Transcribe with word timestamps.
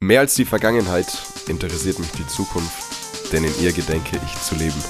Mehr 0.00 0.20
als 0.20 0.36
die 0.36 0.44
Vergangenheit 0.44 1.08
interessiert 1.48 1.98
mich 1.98 2.12
die 2.12 2.26
Zukunft, 2.28 3.32
denn 3.32 3.42
in 3.42 3.52
ihr 3.60 3.72
gedenke 3.72 4.20
ich 4.24 4.42
zu 4.42 4.54
leben. 4.54 4.80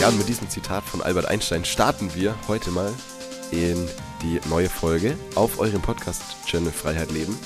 Ja, 0.00 0.08
und 0.08 0.18
mit 0.18 0.28
diesem 0.28 0.50
Zitat 0.50 0.82
von 0.82 1.02
Albert 1.02 1.26
Einstein 1.26 1.64
starten 1.64 2.12
wir 2.16 2.34
heute 2.48 2.72
mal 2.72 2.92
in 3.52 3.88
die 4.22 4.40
neue 4.48 4.68
Folge 4.68 5.16
auf 5.36 5.60
eurem 5.60 5.82
Podcast-Channel 5.82 6.72
Freiheit 6.72 7.12
Leben. 7.12 7.38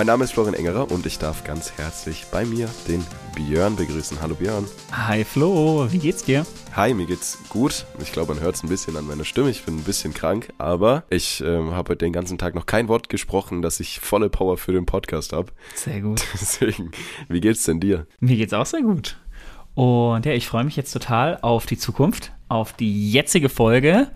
Mein 0.00 0.06
Name 0.06 0.24
ist 0.24 0.32
Florian 0.32 0.54
Engerer 0.54 0.90
und 0.90 1.04
ich 1.04 1.18
darf 1.18 1.44
ganz 1.44 1.72
herzlich 1.76 2.24
bei 2.32 2.46
mir 2.46 2.70
den 2.88 3.04
Björn 3.34 3.76
begrüßen. 3.76 4.22
Hallo 4.22 4.34
Björn. 4.34 4.64
Hi 4.92 5.24
Flo, 5.24 5.92
wie 5.92 5.98
geht's 5.98 6.24
dir? 6.24 6.46
Hi, 6.74 6.94
mir 6.94 7.04
geht's 7.04 7.36
gut. 7.50 7.84
Ich 8.00 8.10
glaube, 8.10 8.32
man 8.32 8.42
hört 8.42 8.54
es 8.54 8.62
ein 8.62 8.70
bisschen 8.70 8.96
an 8.96 9.06
meiner 9.06 9.26
Stimme. 9.26 9.50
Ich 9.50 9.62
bin 9.62 9.76
ein 9.76 9.82
bisschen 9.82 10.14
krank, 10.14 10.54
aber 10.56 11.04
ich 11.10 11.42
ähm, 11.44 11.72
habe 11.72 11.90
heute 11.90 12.06
den 12.06 12.14
ganzen 12.14 12.38
Tag 12.38 12.54
noch 12.54 12.64
kein 12.64 12.88
Wort 12.88 13.10
gesprochen, 13.10 13.60
dass 13.60 13.78
ich 13.78 14.00
volle 14.00 14.30
Power 14.30 14.56
für 14.56 14.72
den 14.72 14.86
Podcast 14.86 15.34
habe. 15.34 15.52
Sehr 15.74 16.00
gut. 16.00 16.22
Deswegen, 16.32 16.92
wie 17.28 17.42
geht's 17.42 17.64
denn 17.64 17.78
dir? 17.78 18.06
Mir 18.20 18.38
geht's 18.38 18.54
auch 18.54 18.64
sehr 18.64 18.80
gut. 18.80 19.18
Und 19.80 20.26
ja, 20.26 20.34
ich 20.34 20.46
freue 20.46 20.64
mich 20.64 20.76
jetzt 20.76 20.92
total 20.92 21.38
auf 21.40 21.64
die 21.64 21.78
Zukunft, 21.78 22.32
auf 22.48 22.74
die 22.74 23.10
jetzige 23.10 23.48
Folge. 23.48 24.08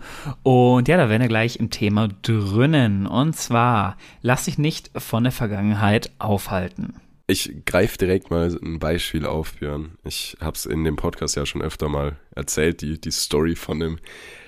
Und 0.43 0.87
ja, 0.87 0.95
da 0.95 1.09
werden 1.09 1.23
wir 1.23 1.27
gleich 1.27 1.55
im 1.55 1.71
Thema 1.71 2.07
drinnen. 2.21 3.07
Und 3.07 3.35
zwar, 3.35 3.97
lass 4.21 4.45
dich 4.45 4.59
nicht 4.59 4.91
von 4.95 5.23
der 5.23 5.31
Vergangenheit 5.31 6.11
aufhalten. 6.19 7.01
Ich 7.25 7.65
greife 7.65 7.97
direkt 7.97 8.29
mal 8.29 8.55
ein 8.61 8.77
Beispiel 8.77 9.25
auf, 9.25 9.55
Björn. 9.55 9.97
Ich 10.03 10.37
habe 10.39 10.55
es 10.55 10.67
in 10.67 10.83
dem 10.83 10.97
Podcast 10.97 11.35
ja 11.35 11.47
schon 11.47 11.63
öfter 11.63 11.89
mal 11.89 12.17
erzählt, 12.35 12.81
die, 12.81 13.01
die 13.01 13.09
Story 13.09 13.55
von 13.55 13.79
dem 13.79 13.97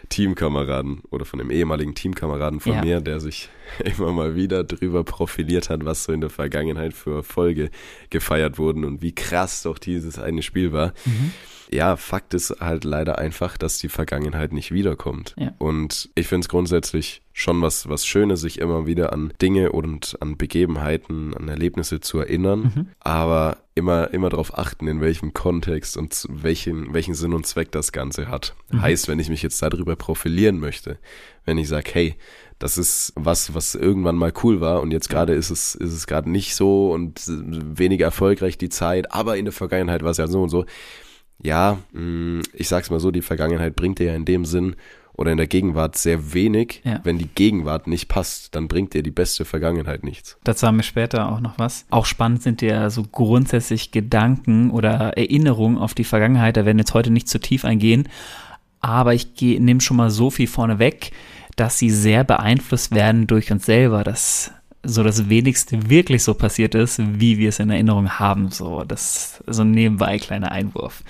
Teamkameraden 0.09 1.01
oder 1.09 1.25
von 1.25 1.39
dem 1.39 1.51
ehemaligen 1.51 1.95
Teamkameraden 1.95 2.59
von 2.59 2.73
ja. 2.73 2.81
mir, 2.81 3.01
der 3.01 3.19
sich 3.19 3.49
immer 3.97 4.11
mal 4.11 4.35
wieder 4.35 4.63
drüber 4.63 5.03
profiliert 5.03 5.69
hat, 5.69 5.85
was 5.85 6.03
so 6.03 6.13
in 6.13 6.21
der 6.21 6.29
Vergangenheit 6.29 6.93
für 6.93 7.15
Erfolge 7.17 7.69
gefeiert 8.09 8.57
wurden 8.57 8.85
und 8.85 9.01
wie 9.01 9.13
krass 9.13 9.63
doch 9.63 9.77
dieses 9.77 10.19
eine 10.19 10.41
Spiel 10.41 10.71
war. 10.71 10.93
Mhm 11.05 11.31
ja, 11.71 11.95
Fakt 11.95 12.33
ist 12.33 12.57
halt 12.59 12.83
leider 12.83 13.17
einfach, 13.17 13.57
dass 13.57 13.77
die 13.77 13.89
Vergangenheit 13.89 14.53
nicht 14.53 14.71
wiederkommt. 14.71 15.35
Ja. 15.37 15.53
Und 15.57 16.09
ich 16.15 16.27
finde 16.27 16.45
es 16.45 16.49
grundsätzlich 16.49 17.21
schon 17.33 17.61
was, 17.61 17.87
was 17.89 18.05
Schönes, 18.05 18.41
sich 18.41 18.59
immer 18.59 18.87
wieder 18.87 19.13
an 19.13 19.33
Dinge 19.41 19.71
und 19.71 20.17
an 20.21 20.37
Begebenheiten, 20.37 21.35
an 21.35 21.47
Erlebnisse 21.47 21.99
zu 21.99 22.19
erinnern, 22.19 22.59
mhm. 22.73 22.87
aber 22.99 23.57
immer, 23.75 24.11
immer 24.11 24.29
darauf 24.29 24.57
achten, 24.57 24.87
in 24.87 25.01
welchem 25.01 25.33
Kontext 25.33 25.97
und 25.97 26.25
welchen, 26.29 26.93
welchen 26.93 27.13
Sinn 27.13 27.33
und 27.33 27.45
Zweck 27.45 27.71
das 27.71 27.91
Ganze 27.91 28.27
hat. 28.27 28.55
Mhm. 28.71 28.81
Heißt, 28.81 29.07
wenn 29.07 29.19
ich 29.19 29.29
mich 29.29 29.43
jetzt 29.43 29.61
darüber 29.61 29.95
profilieren 29.95 30.59
möchte, 30.59 30.97
wenn 31.45 31.57
ich 31.57 31.67
sage, 31.67 31.91
hey, 31.93 32.15
das 32.59 32.79
ist 32.79 33.13
was, 33.15 33.53
was 33.53 33.75
irgendwann 33.75 34.15
mal 34.15 34.33
cool 34.43 34.61
war 34.61 34.81
und 34.81 34.91
jetzt 34.91 35.09
gerade 35.09 35.33
ist 35.33 35.51
es, 35.51 35.75
ist 35.75 35.93
es 35.93 36.07
gerade 36.07 36.29
nicht 36.29 36.55
so 36.55 36.91
und 36.91 37.21
weniger 37.27 38.05
erfolgreich 38.05 38.57
die 38.57 38.69
Zeit, 38.69 39.11
aber 39.11 39.37
in 39.37 39.45
der 39.45 39.51
Vergangenheit 39.51 40.01
war 40.01 40.09
es 40.09 40.17
ja 40.17 40.27
so 40.27 40.41
und 40.41 40.49
so 40.49 40.65
ja, 41.41 41.77
mm, 41.93 42.41
ich 42.53 42.67
sag's 42.67 42.89
mal 42.89 42.99
so, 42.99 43.11
die 43.11 43.21
Vergangenheit 43.21 43.75
bringt 43.75 43.99
dir 43.99 44.07
ja 44.07 44.15
in 44.15 44.25
dem 44.25 44.45
Sinn 44.45 44.75
oder 45.13 45.31
in 45.31 45.37
der 45.37 45.47
Gegenwart 45.47 45.97
sehr 45.97 46.33
wenig. 46.33 46.81
Ja. 46.83 47.01
Wenn 47.03 47.17
die 47.17 47.27
Gegenwart 47.27 47.87
nicht 47.87 48.07
passt, 48.07 48.55
dann 48.55 48.67
bringt 48.67 48.93
dir 48.93 49.01
die 49.01 49.11
beste 49.11 49.45
Vergangenheit 49.45 50.03
nichts. 50.03 50.37
Dazu 50.43 50.67
haben 50.67 50.77
wir 50.77 50.83
später 50.83 51.31
auch 51.31 51.39
noch 51.39 51.57
was. 51.57 51.85
Auch 51.89 52.05
spannend 52.05 52.43
sind 52.43 52.61
ja 52.61 52.89
so 52.89 53.03
grundsätzlich 53.03 53.91
Gedanken 53.91 54.69
oder 54.69 55.17
Erinnerungen 55.17 55.79
auf 55.79 55.95
die 55.95 56.03
Vergangenheit. 56.03 56.55
Da 56.55 56.65
werden 56.65 56.77
jetzt 56.77 56.93
heute 56.93 57.09
nicht 57.09 57.27
zu 57.27 57.39
tief 57.39 57.65
eingehen. 57.65 58.07
Aber 58.79 59.15
ich 59.15 59.29
nehme 59.41 59.81
schon 59.81 59.97
mal 59.97 60.11
so 60.11 60.29
viel 60.29 60.47
vorne 60.47 60.77
weg, 60.77 61.11
dass 61.55 61.79
sie 61.79 61.89
sehr 61.89 62.23
beeinflusst 62.23 62.93
werden 62.93 63.25
durch 63.25 63.51
uns 63.51 63.65
selber. 63.65 64.03
Das 64.03 64.51
so 64.83 65.03
das 65.03 65.29
wenigste 65.29 65.89
wirklich 65.89 66.23
so 66.23 66.33
passiert 66.33 66.75
ist, 66.75 67.01
wie 67.19 67.37
wir 67.37 67.49
es 67.49 67.59
in 67.59 67.69
Erinnerung 67.69 68.09
haben. 68.19 68.51
So, 68.51 68.83
das 68.83 69.43
so 69.47 69.63
ein 69.63 69.71
nebenbei 69.71 70.17
kleiner 70.17 70.51
Einwurf. 70.51 71.03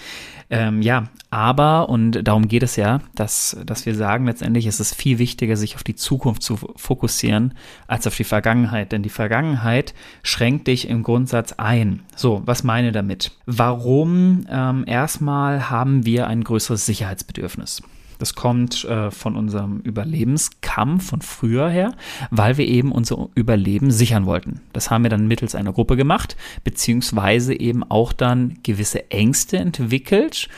Ähm, 0.49 0.81
ja, 0.81 1.09
aber, 1.29 1.89
und 1.89 2.25
darum 2.25 2.47
geht 2.47 2.63
es 2.63 2.77
ja, 2.77 3.01
dass, 3.15 3.57
dass 3.65 3.85
wir 3.85 3.95
sagen, 3.95 4.25
letztendlich 4.25 4.65
ist 4.65 4.79
es 4.79 4.93
viel 4.93 5.19
wichtiger, 5.19 5.57
sich 5.57 5.75
auf 5.75 5.83
die 5.83 5.95
Zukunft 5.95 6.41
zu 6.41 6.57
fokussieren, 6.77 7.53
als 7.87 8.07
auf 8.07 8.15
die 8.15 8.23
Vergangenheit. 8.23 8.93
Denn 8.93 9.03
die 9.03 9.09
Vergangenheit 9.09 9.93
schränkt 10.23 10.67
dich 10.67 10.87
im 10.87 11.03
Grundsatz 11.03 11.53
ein. 11.53 12.03
So, 12.15 12.41
was 12.45 12.63
meine 12.63 12.93
damit? 12.93 13.31
Warum 13.45 14.45
ähm, 14.49 14.85
erstmal 14.87 15.69
haben 15.69 16.05
wir 16.05 16.27
ein 16.27 16.43
größeres 16.43 16.85
Sicherheitsbedürfnis? 16.85 17.83
Das 18.19 18.35
kommt 18.35 18.83
äh, 18.85 19.11
von 19.11 19.35
unserem 19.35 19.79
Überlebenskampf 19.79 21.09
von 21.09 21.21
früher 21.21 21.69
her, 21.69 21.93
weil 22.31 22.57
wir 22.57 22.65
eben 22.65 22.91
unser 22.91 23.29
Überleben 23.35 23.91
sichern 23.91 24.25
wollten. 24.25 24.61
Das 24.73 24.89
haben 24.89 25.03
wir 25.03 25.09
dann 25.09 25.27
mittels 25.27 25.55
einer 25.55 25.73
Gruppe 25.73 25.95
gemacht, 25.95 26.35
beziehungsweise 26.63 27.59
eben 27.59 27.83
auch 27.83 28.13
dann 28.13 28.59
gewisse 28.63 29.11
Ängste 29.11 29.57
entwickelt, 29.57 30.49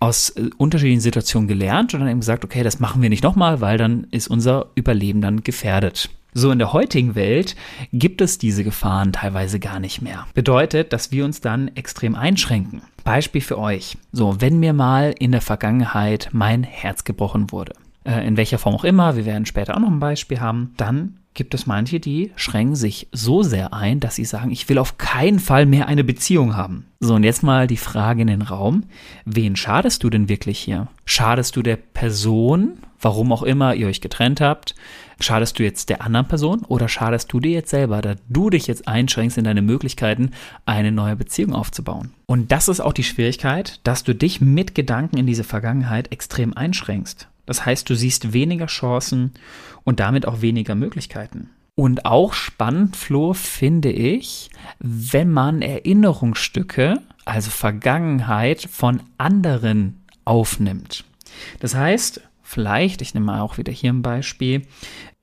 aus 0.00 0.30
äh, 0.30 0.50
unterschiedlichen 0.56 1.00
Situationen 1.00 1.48
gelernt 1.48 1.94
und 1.94 2.00
dann 2.00 2.08
eben 2.08 2.20
gesagt, 2.20 2.44
okay, 2.44 2.62
das 2.62 2.80
machen 2.80 3.02
wir 3.02 3.10
nicht 3.10 3.24
nochmal, 3.24 3.60
weil 3.60 3.78
dann 3.78 4.06
ist 4.10 4.28
unser 4.28 4.66
Überleben 4.74 5.20
dann 5.20 5.42
gefährdet. 5.42 6.10
So 6.36 6.50
in 6.50 6.58
der 6.58 6.72
heutigen 6.72 7.14
Welt 7.14 7.54
gibt 7.92 8.20
es 8.20 8.38
diese 8.38 8.64
Gefahren 8.64 9.12
teilweise 9.12 9.60
gar 9.60 9.78
nicht 9.78 10.02
mehr. 10.02 10.26
Bedeutet, 10.34 10.92
dass 10.92 11.12
wir 11.12 11.24
uns 11.24 11.40
dann 11.40 11.68
extrem 11.76 12.16
einschränken. 12.16 12.82
Beispiel 13.04 13.40
für 13.40 13.56
euch. 13.56 13.96
So, 14.10 14.40
wenn 14.40 14.58
mir 14.58 14.72
mal 14.72 15.14
in 15.16 15.30
der 15.30 15.40
Vergangenheit 15.40 16.30
mein 16.32 16.64
Herz 16.64 17.04
gebrochen 17.04 17.52
wurde, 17.52 17.74
äh, 18.04 18.26
in 18.26 18.36
welcher 18.36 18.58
Form 18.58 18.74
auch 18.74 18.82
immer, 18.82 19.14
wir 19.14 19.26
werden 19.26 19.46
später 19.46 19.76
auch 19.76 19.80
noch 19.80 19.90
ein 19.90 20.00
Beispiel 20.00 20.40
haben, 20.40 20.74
dann 20.76 21.20
gibt 21.34 21.54
es 21.54 21.66
manche, 21.66 22.00
die 22.00 22.32
schränken 22.34 22.76
sich 22.76 23.08
so 23.12 23.42
sehr 23.42 23.72
ein, 23.72 24.00
dass 24.00 24.16
sie 24.16 24.24
sagen, 24.24 24.50
ich 24.50 24.68
will 24.68 24.78
auf 24.78 24.98
keinen 24.98 25.38
Fall 25.38 25.66
mehr 25.66 25.86
eine 25.86 26.04
Beziehung 26.04 26.56
haben. 26.56 26.86
So, 26.98 27.14
und 27.14 27.22
jetzt 27.22 27.44
mal 27.44 27.68
die 27.68 27.76
Frage 27.76 28.22
in 28.22 28.28
den 28.28 28.42
Raum, 28.42 28.84
wen 29.24 29.54
schadest 29.54 30.02
du 30.02 30.10
denn 30.10 30.28
wirklich 30.28 30.58
hier? 30.58 30.88
Schadest 31.04 31.54
du 31.56 31.62
der 31.62 31.76
Person, 31.76 32.78
warum 33.00 33.32
auch 33.32 33.42
immer 33.42 33.74
ihr 33.74 33.88
euch 33.88 34.00
getrennt 34.00 34.40
habt? 34.40 34.74
Schadest 35.20 35.58
du 35.58 35.62
jetzt 35.62 35.88
der 35.88 36.02
anderen 36.02 36.28
Person 36.28 36.62
oder 36.64 36.88
schadest 36.88 37.32
du 37.32 37.40
dir 37.40 37.52
jetzt 37.52 37.70
selber, 37.70 38.02
da 38.02 38.14
du 38.28 38.50
dich 38.50 38.66
jetzt 38.66 38.88
einschränkst 38.88 39.38
in 39.38 39.44
deine 39.44 39.62
Möglichkeiten, 39.62 40.32
eine 40.66 40.92
neue 40.92 41.16
Beziehung 41.16 41.54
aufzubauen? 41.54 42.12
Und 42.26 42.52
das 42.52 42.68
ist 42.68 42.80
auch 42.80 42.92
die 42.92 43.04
Schwierigkeit, 43.04 43.80
dass 43.84 44.04
du 44.04 44.14
dich 44.14 44.40
mit 44.40 44.74
Gedanken 44.74 45.18
in 45.18 45.26
diese 45.26 45.44
Vergangenheit 45.44 46.12
extrem 46.12 46.54
einschränkst. 46.54 47.28
Das 47.46 47.66
heißt, 47.66 47.88
du 47.88 47.94
siehst 47.94 48.32
weniger 48.32 48.66
Chancen 48.66 49.32
und 49.84 50.00
damit 50.00 50.26
auch 50.26 50.40
weniger 50.40 50.74
Möglichkeiten. 50.74 51.50
Und 51.76 52.06
auch 52.06 52.34
spannend, 52.34 52.96
Flo, 52.96 53.32
finde 53.32 53.90
ich, 53.90 54.50
wenn 54.78 55.30
man 55.30 55.60
Erinnerungsstücke, 55.60 57.00
also 57.24 57.50
Vergangenheit 57.50 58.62
von 58.62 59.02
anderen 59.18 60.00
aufnimmt. 60.24 61.04
Das 61.60 61.74
heißt, 61.74 62.20
vielleicht, 62.44 63.02
ich 63.02 63.14
nehme 63.14 63.26
mal 63.26 63.40
auch 63.40 63.58
wieder 63.58 63.72
hier 63.72 63.92
ein 63.92 64.02
Beispiel, 64.02 64.62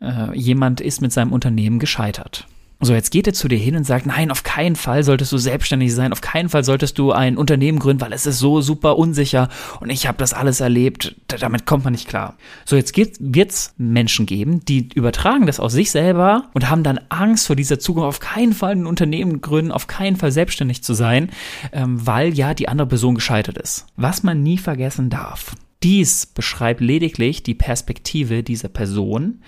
äh, 0.01 0.37
jemand 0.37 0.81
ist 0.81 1.01
mit 1.01 1.13
seinem 1.13 1.31
Unternehmen 1.31 1.79
gescheitert. 1.79 2.47
So, 2.83 2.95
jetzt 2.95 3.11
geht 3.11 3.27
er 3.27 3.33
zu 3.33 3.47
dir 3.47 3.59
hin 3.59 3.75
und 3.75 3.83
sagt, 3.83 4.07
nein, 4.07 4.31
auf 4.31 4.41
keinen 4.41 4.75
Fall 4.75 5.03
solltest 5.03 5.31
du 5.31 5.37
selbstständig 5.37 5.93
sein, 5.93 6.11
auf 6.11 6.21
keinen 6.21 6.49
Fall 6.49 6.63
solltest 6.63 6.97
du 6.97 7.11
ein 7.11 7.37
Unternehmen 7.37 7.77
gründen, 7.77 8.01
weil 8.01 8.11
es 8.11 8.25
ist 8.25 8.39
so 8.39 8.59
super 8.59 8.97
unsicher 8.97 9.49
und 9.79 9.91
ich 9.91 10.07
habe 10.07 10.17
das 10.17 10.33
alles 10.33 10.61
erlebt, 10.61 11.15
damit 11.27 11.67
kommt 11.67 11.83
man 11.83 11.93
nicht 11.93 12.07
klar. 12.07 12.37
So, 12.65 12.75
jetzt 12.75 12.97
wird 12.97 13.51
es 13.51 13.75
Menschen 13.77 14.25
geben, 14.25 14.65
die 14.65 14.89
übertragen 14.95 15.45
das 15.45 15.59
aus 15.59 15.73
sich 15.73 15.91
selber 15.91 16.49
und 16.55 16.71
haben 16.71 16.81
dann 16.81 16.99
Angst 17.09 17.45
vor 17.45 17.55
dieser 17.55 17.77
Zukunft, 17.77 18.07
auf 18.07 18.19
keinen 18.19 18.53
Fall 18.53 18.71
ein 18.71 18.87
Unternehmen 18.87 19.41
gründen, 19.41 19.71
auf 19.71 19.85
keinen 19.85 20.15
Fall 20.15 20.31
selbstständig 20.31 20.83
zu 20.83 20.95
sein, 20.95 21.29
ähm, 21.71 22.07
weil 22.07 22.33
ja 22.33 22.55
die 22.55 22.67
andere 22.67 22.87
Person 22.87 23.13
gescheitert 23.13 23.59
ist. 23.59 23.85
Was 23.95 24.23
man 24.23 24.41
nie 24.41 24.57
vergessen 24.57 25.11
darf. 25.11 25.55
Dies 25.83 26.25
beschreibt 26.25 26.81
lediglich 26.81 27.43
die 27.43 27.55
Perspektive 27.55 28.43
dieser 28.43 28.69
Person 28.69 29.41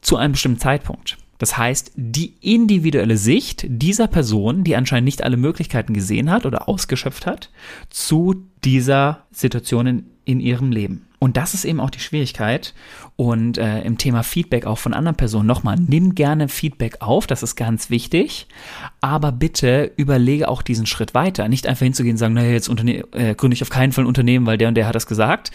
zu 0.00 0.16
einem 0.16 0.32
bestimmten 0.32 0.60
Zeitpunkt. 0.60 1.18
Das 1.38 1.56
heißt, 1.56 1.92
die 1.94 2.34
individuelle 2.40 3.16
Sicht 3.16 3.64
dieser 3.68 4.08
Person, 4.08 4.64
die 4.64 4.74
anscheinend 4.74 5.04
nicht 5.04 5.22
alle 5.22 5.36
Möglichkeiten 5.36 5.94
gesehen 5.94 6.30
hat 6.30 6.46
oder 6.46 6.68
ausgeschöpft 6.68 7.26
hat, 7.26 7.50
zu 7.90 8.48
dieser 8.64 9.26
Situation 9.30 9.86
in, 9.86 10.06
in 10.28 10.40
ihrem 10.40 10.70
Leben. 10.70 11.06
Und 11.18 11.36
das 11.36 11.54
ist 11.54 11.64
eben 11.64 11.80
auch 11.80 11.90
die 11.90 12.00
Schwierigkeit. 12.00 12.74
Und 13.16 13.58
äh, 13.58 13.80
im 13.82 13.98
Thema 13.98 14.22
Feedback 14.22 14.66
auch 14.66 14.78
von 14.78 14.92
anderen 14.92 15.16
Personen 15.16 15.46
nochmal, 15.46 15.76
nimm 15.76 16.14
gerne 16.14 16.48
Feedback 16.48 16.98
auf, 17.00 17.26
das 17.26 17.42
ist 17.42 17.56
ganz 17.56 17.88
wichtig. 17.88 18.46
Aber 19.00 19.32
bitte 19.32 19.90
überlege 19.96 20.48
auch 20.48 20.62
diesen 20.62 20.86
Schritt 20.86 21.14
weiter. 21.14 21.48
Nicht 21.48 21.66
einfach 21.66 21.84
hinzugehen 21.84 22.14
und 22.14 22.18
sagen, 22.18 22.34
naja, 22.34 22.50
jetzt 22.50 22.68
äh, 22.68 23.34
gründe 23.34 23.54
ich 23.54 23.62
auf 23.62 23.70
keinen 23.70 23.92
Fall 23.92 24.04
ein 24.04 24.08
Unternehmen, 24.08 24.46
weil 24.46 24.58
der 24.58 24.68
und 24.68 24.74
der 24.74 24.86
hat 24.86 24.94
das 24.94 25.06
gesagt. 25.06 25.50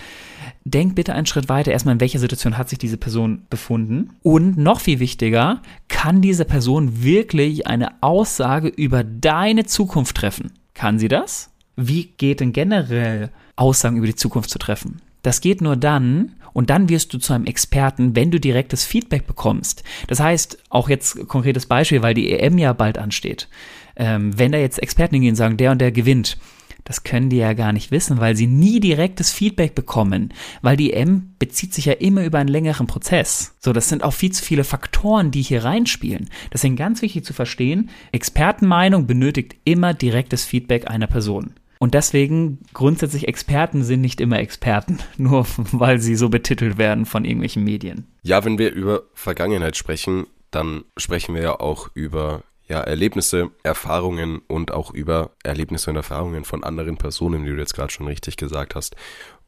Denk 0.66 0.96
bitte 0.96 1.14
einen 1.14 1.28
Schritt 1.28 1.50
weiter. 1.50 1.72
Erstmal, 1.72 1.94
in 1.94 2.02
welcher 2.02 2.20
Situation 2.20 2.58
hat 2.58 2.68
sich 2.68 2.80
diese 2.80 2.98
Person 2.98 3.44
befunden? 3.50 4.10
Und 4.24 4.58
noch 4.58 4.80
viel 4.80 5.00
wichtiger, 5.00 5.62
kann 5.88 6.22
diese 6.22 6.46
Person 6.46 7.04
wirklich 7.04 7.68
eine 7.68 8.02
Aussage 8.02 8.70
über 8.70 9.04
deine 9.04 9.66
Zukunft 9.66 10.18
treffen? 10.18 10.52
Kann 10.74 10.98
sie 10.98 11.10
das? 11.10 11.52
Wie 11.76 12.06
geht 12.18 12.40
denn 12.40 12.54
generell 12.54 13.30
Aussagen 13.56 13.98
über 13.98 14.08
die 14.08 14.16
Zukunft 14.16 14.50
zu 14.50 14.60
treffen? 14.60 15.02
Das 15.22 15.42
geht 15.42 15.62
nur 15.62 15.76
dann, 15.76 16.36
und 16.54 16.70
dann 16.70 16.88
wirst 16.88 17.14
du 17.14 17.18
zu 17.18 17.34
einem 17.34 17.46
Experten, 17.46 18.16
wenn 18.16 18.32
du 18.32 18.40
direktes 18.40 18.86
Feedback 18.86 19.28
bekommst. 19.28 19.84
Das 20.08 20.20
heißt, 20.20 20.60
auch 20.70 20.88
jetzt 20.88 21.28
konkretes 21.28 21.66
Beispiel, 21.66 22.02
weil 22.02 22.14
die 22.14 22.32
EM 22.32 22.58
ja 22.58 22.74
bald 22.74 22.98
ansteht. 22.98 23.50
Ähm, 23.96 24.38
wenn 24.38 24.52
da 24.52 24.58
jetzt 24.58 24.80
Experten 24.82 25.16
hingehen 25.16 25.32
und 25.32 25.38
sagen, 25.38 25.58
der 25.58 25.72
und 25.72 25.80
der 25.80 25.92
gewinnt, 25.92 26.38
das 26.84 27.04
können 27.04 27.30
die 27.30 27.38
ja 27.38 27.54
gar 27.54 27.72
nicht 27.72 27.92
wissen, 27.92 28.20
weil 28.20 28.36
sie 28.36 28.48
nie 28.48 28.80
direktes 28.80 29.32
Feedback 29.32 29.74
bekommen, 29.74 30.34
weil 30.62 30.76
die 30.76 30.92
EM 30.92 31.34
bezieht 31.40 31.74
sich 31.74 31.86
ja 31.86 31.94
immer 31.94 32.26
über 32.26 32.40
einen 32.40 32.50
längeren 32.50 32.88
Prozess. 32.88 33.56
So, 33.60 33.72
das 33.72 33.88
sind 33.88 34.04
auch 34.04 34.14
viel 34.14 34.32
zu 34.32 34.44
viele 34.44 34.66
Faktoren, 34.66 35.32
die 35.32 35.42
hier 35.42 35.64
reinspielen. 35.64 36.30
Deswegen 36.52 36.76
ganz 36.76 37.02
wichtig 37.02 37.24
zu 37.24 37.34
verstehen, 37.34 37.90
Expertenmeinung 38.12 39.08
benötigt 39.08 39.56
immer 39.64 39.94
direktes 39.94 40.44
Feedback 40.44 40.90
einer 40.90 41.08
Person. 41.08 41.54
Und 41.84 41.96
deswegen 41.96 42.60
grundsätzlich 42.74 43.28
Experten 43.28 43.84
sind 43.84 44.00
nicht 44.00 44.22
immer 44.22 44.40
Experten, 44.40 45.00
nur 45.18 45.46
weil 45.74 46.00
sie 46.00 46.16
so 46.16 46.30
betitelt 46.30 46.78
werden 46.78 47.06
von 47.06 47.26
irgendwelchen 47.26 47.66
Medien. 47.66 48.08
Ja, 48.22 48.46
wenn 48.46 48.58
wir 48.58 48.72
über 48.72 49.04
Vergangenheit 49.14 49.76
sprechen, 49.76 50.28
dann 50.50 50.86
sprechen 50.96 51.36
wir 51.36 51.42
ja 51.42 51.60
auch 51.60 51.90
über 51.94 52.44
ja, 52.70 52.80
Erlebnisse, 52.80 53.50
Erfahrungen 53.64 54.40
und 54.48 54.72
auch 54.72 54.94
über 54.94 55.32
Erlebnisse 55.44 55.90
und 55.90 55.98
Erfahrungen 55.98 56.46
von 56.46 56.64
anderen 56.64 56.96
Personen, 56.96 57.44
wie 57.44 57.50
du 57.50 57.58
jetzt 57.58 57.74
gerade 57.74 57.92
schon 57.92 58.08
richtig 58.08 58.38
gesagt 58.38 58.76
hast. 58.76 58.96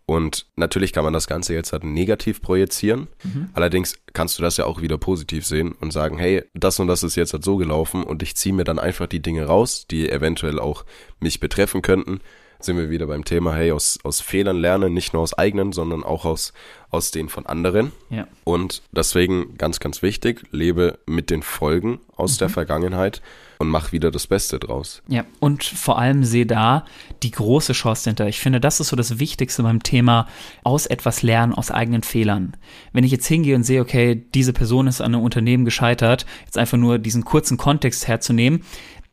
Und 0.08 0.46
natürlich 0.56 0.94
kann 0.94 1.04
man 1.04 1.14
das 1.14 1.26
Ganze 1.26 1.56
jetzt 1.56 1.74
halt 1.74 1.84
negativ 1.84 2.42
projizieren. 2.42 3.08
Mhm. 3.24 3.50
Allerdings 3.54 3.96
kannst 4.14 4.38
du 4.38 4.44
das 4.44 4.58
ja 4.58 4.66
auch 4.66 4.82
wieder 4.82 5.00
positiv 5.00 5.46
sehen 5.48 5.72
und 5.72 5.92
sagen, 5.92 6.20
hey, 6.20 6.44
das 6.54 6.80
und 6.80 6.88
das 6.88 7.02
ist 7.02 7.16
jetzt 7.16 7.34
halt 7.34 7.44
so 7.44 7.58
gelaufen 7.58 8.04
und 8.04 8.22
ich 8.22 8.36
ziehe 8.36 8.54
mir 8.54 8.66
dann 8.66 8.78
einfach 8.78 9.08
die 9.08 9.22
Dinge 9.22 9.46
raus, 9.46 9.88
die 9.90 10.10
eventuell 10.10 10.60
auch 10.60 10.86
mich 11.20 11.40
betreffen 11.40 11.82
könnten. 11.82 12.22
Sind 12.60 12.78
wir 12.78 12.90
wieder 12.90 13.08
beim 13.08 13.26
Thema, 13.26 13.54
hey, 13.56 13.72
aus, 13.72 14.00
aus 14.04 14.22
Fehlern 14.22 14.58
lernen, 14.58 14.94
nicht 14.94 15.14
nur 15.14 15.22
aus 15.22 15.34
eigenen, 15.34 15.72
sondern 15.72 16.04
auch 16.04 16.26
aus, 16.26 16.54
aus 16.90 17.12
den 17.12 17.30
von 17.30 17.46
anderen. 17.46 17.92
Ja. 18.10 18.28
Und 18.44 18.82
deswegen 18.92 19.58
ganz, 19.58 19.80
ganz 19.80 20.02
wichtig, 20.02 20.44
lebe 20.52 21.00
mit 21.06 21.30
den 21.30 21.44
Folgen 21.44 22.00
aus 22.16 22.36
mhm. 22.36 22.40
der 22.40 22.50
Vergangenheit 22.50 23.22
und 23.60 23.68
mach 23.68 23.92
wieder 23.92 24.12
das 24.12 24.28
Beste 24.28 24.60
draus. 24.60 25.02
Ja, 25.08 25.24
und 25.40 25.64
vor 25.64 25.98
allem 25.98 26.24
sehe 26.24 26.46
da 26.46 26.86
die 27.24 27.32
große 27.32 27.74
Chance 27.74 28.10
hinter. 28.10 28.28
Ich 28.28 28.40
finde, 28.40 28.60
das 28.60 28.80
ist 28.80 28.90
so 28.90 28.96
das 28.96 29.20
Wichtigste 29.20 29.64
beim 29.64 29.84
Thema 29.84 30.28
aus 30.64 30.86
etwas 30.86 31.22
lernen, 31.22 31.54
aus 31.54 31.72
eigenen 31.72 32.04
Fehlern. 32.04 32.58
Wenn 32.94 33.04
ich 33.04 33.12
jetzt 33.12 33.28
hingehe 33.28 33.56
und 33.56 33.64
sehe, 33.64 33.82
okay, 33.82 34.24
diese 34.34 34.54
Person 34.54 34.88
ist 34.88 35.02
an 35.02 35.14
einem 35.14 35.24
Unternehmen 35.24 35.66
gescheitert, 35.66 36.26
jetzt 36.46 36.58
einfach 36.58 36.78
nur 36.78 37.00
diesen 37.00 37.26
kurzen 37.26 37.58
Kontext 37.58 38.08
herzunehmen, 38.08 38.64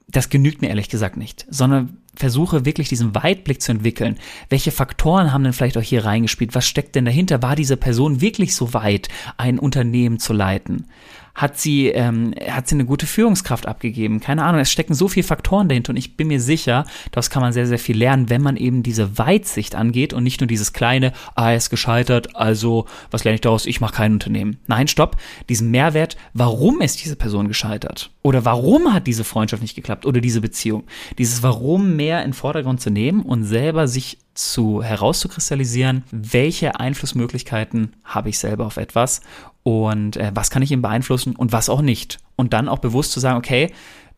das 0.09 0.29
genügt 0.29 0.61
mir 0.61 0.69
ehrlich 0.69 0.89
gesagt 0.89 1.17
nicht, 1.17 1.47
sondern 1.49 2.01
versuche 2.14 2.64
wirklich 2.64 2.88
diesen 2.88 3.14
Weitblick 3.14 3.62
zu 3.62 3.73
entwickeln. 3.73 4.19
Welche 4.49 4.70
Faktoren 4.70 5.32
haben 5.32 5.44
denn 5.44 5.53
vielleicht 5.53 5.79
auch 5.79 5.82
hier 5.82 6.05
reingespielt? 6.05 6.55
Was 6.55 6.67
steckt 6.67 6.94
denn 6.94 7.05
dahinter? 7.05 7.43
War 7.43 7.56
diese 7.56 7.76
Person 7.76 8.20
wirklich 8.20 8.55
so 8.55 8.75
weit, 8.75 9.09
ein 9.37 9.59
Unternehmen 9.59 10.19
zu 10.19 10.32
leiten? 10.32 10.87
Hat 11.34 11.58
sie, 11.58 11.88
ähm, 11.88 12.34
hat 12.49 12.69
sie 12.69 12.75
eine 12.75 12.84
gute 12.84 13.06
Führungskraft 13.06 13.67
abgegeben? 13.67 14.20
Keine 14.20 14.44
Ahnung, 14.44 14.61
es 14.61 14.70
stecken 14.70 14.94
so 14.94 15.08
viele 15.08 15.26
Faktoren 15.26 15.69
dahinter 15.69 15.90
und 15.90 15.96
ich 15.96 16.17
bin 16.17 16.29
mir 16.29 16.40
sicher, 16.40 16.84
daraus 17.11 17.31
kann 17.31 17.43
man 17.43 17.52
sehr, 17.52 17.67
sehr 17.67 17.79
viel 17.79 17.96
lernen, 17.96 18.29
wenn 18.29 18.43
man 18.43 18.56
eben 18.56 18.82
diese 18.82 19.19
Weitsicht 19.19 19.75
angeht 19.75 20.12
und 20.12 20.25
nicht 20.25 20.40
nur 20.40 20.49
dieses 20.49 20.73
kleine, 20.73 21.12
ah, 21.34 21.50
er 21.50 21.56
ist 21.56 21.70
gescheitert, 21.70 22.37
also 22.37 22.87
was 23.11 23.25
lerne 23.25 23.37
ich 23.37 23.40
daraus? 23.40 23.67
Ich 23.67 23.81
mache 23.81 23.94
kein 23.94 24.12
Unternehmen. 24.12 24.58
Nein, 24.67 24.88
stopp, 24.88 25.17
diesen 25.49 25.70
Mehrwert, 25.70 26.17
warum 26.34 26.81
ist 26.81 27.02
diese 27.02 27.17
Person 27.17 27.49
gescheitert? 27.49 28.11
Oder 28.23 28.44
warum 28.44 28.93
hat 28.93 29.06
diese 29.06 29.25
Freundschaft 29.25 29.62
nicht 29.62 29.75
geklappt 29.75 30.06
oder 30.06 30.20
diese 30.20 30.40
Beziehung? 30.40 30.84
Dieses 31.19 31.43
Warum 31.43 31.96
mehr 31.96 32.25
in 32.25 32.34
Vordergrund 32.34 32.81
zu 32.81 32.90
nehmen 32.90 33.23
und 33.23 33.44
selber 33.44 33.88
sich 33.88 34.19
zu 34.34 34.82
herauszukristallisieren, 34.82 36.05
welche 36.11 36.79
Einflussmöglichkeiten 36.81 37.94
habe 38.05 38.31
ich 38.31 38.38
selber 38.38 38.67
auf 38.67 38.76
etwas 38.76 39.20
und 39.62 40.17
äh, 40.17 40.32
was 40.35 40.50
kann 40.50 40.62
ich 40.62 40.73
ihm 40.73 40.82
beeinflussen 40.82 41.37
und 41.37 41.53
was 41.53 41.69
auch 41.69 41.82
nicht. 41.82 42.19
Und 42.37 42.53
dann 42.53 42.69
auch 42.69 42.79
bewusst 42.79 43.12
zu 43.12 43.20
sagen, 43.20 43.38
okay, 43.38 43.73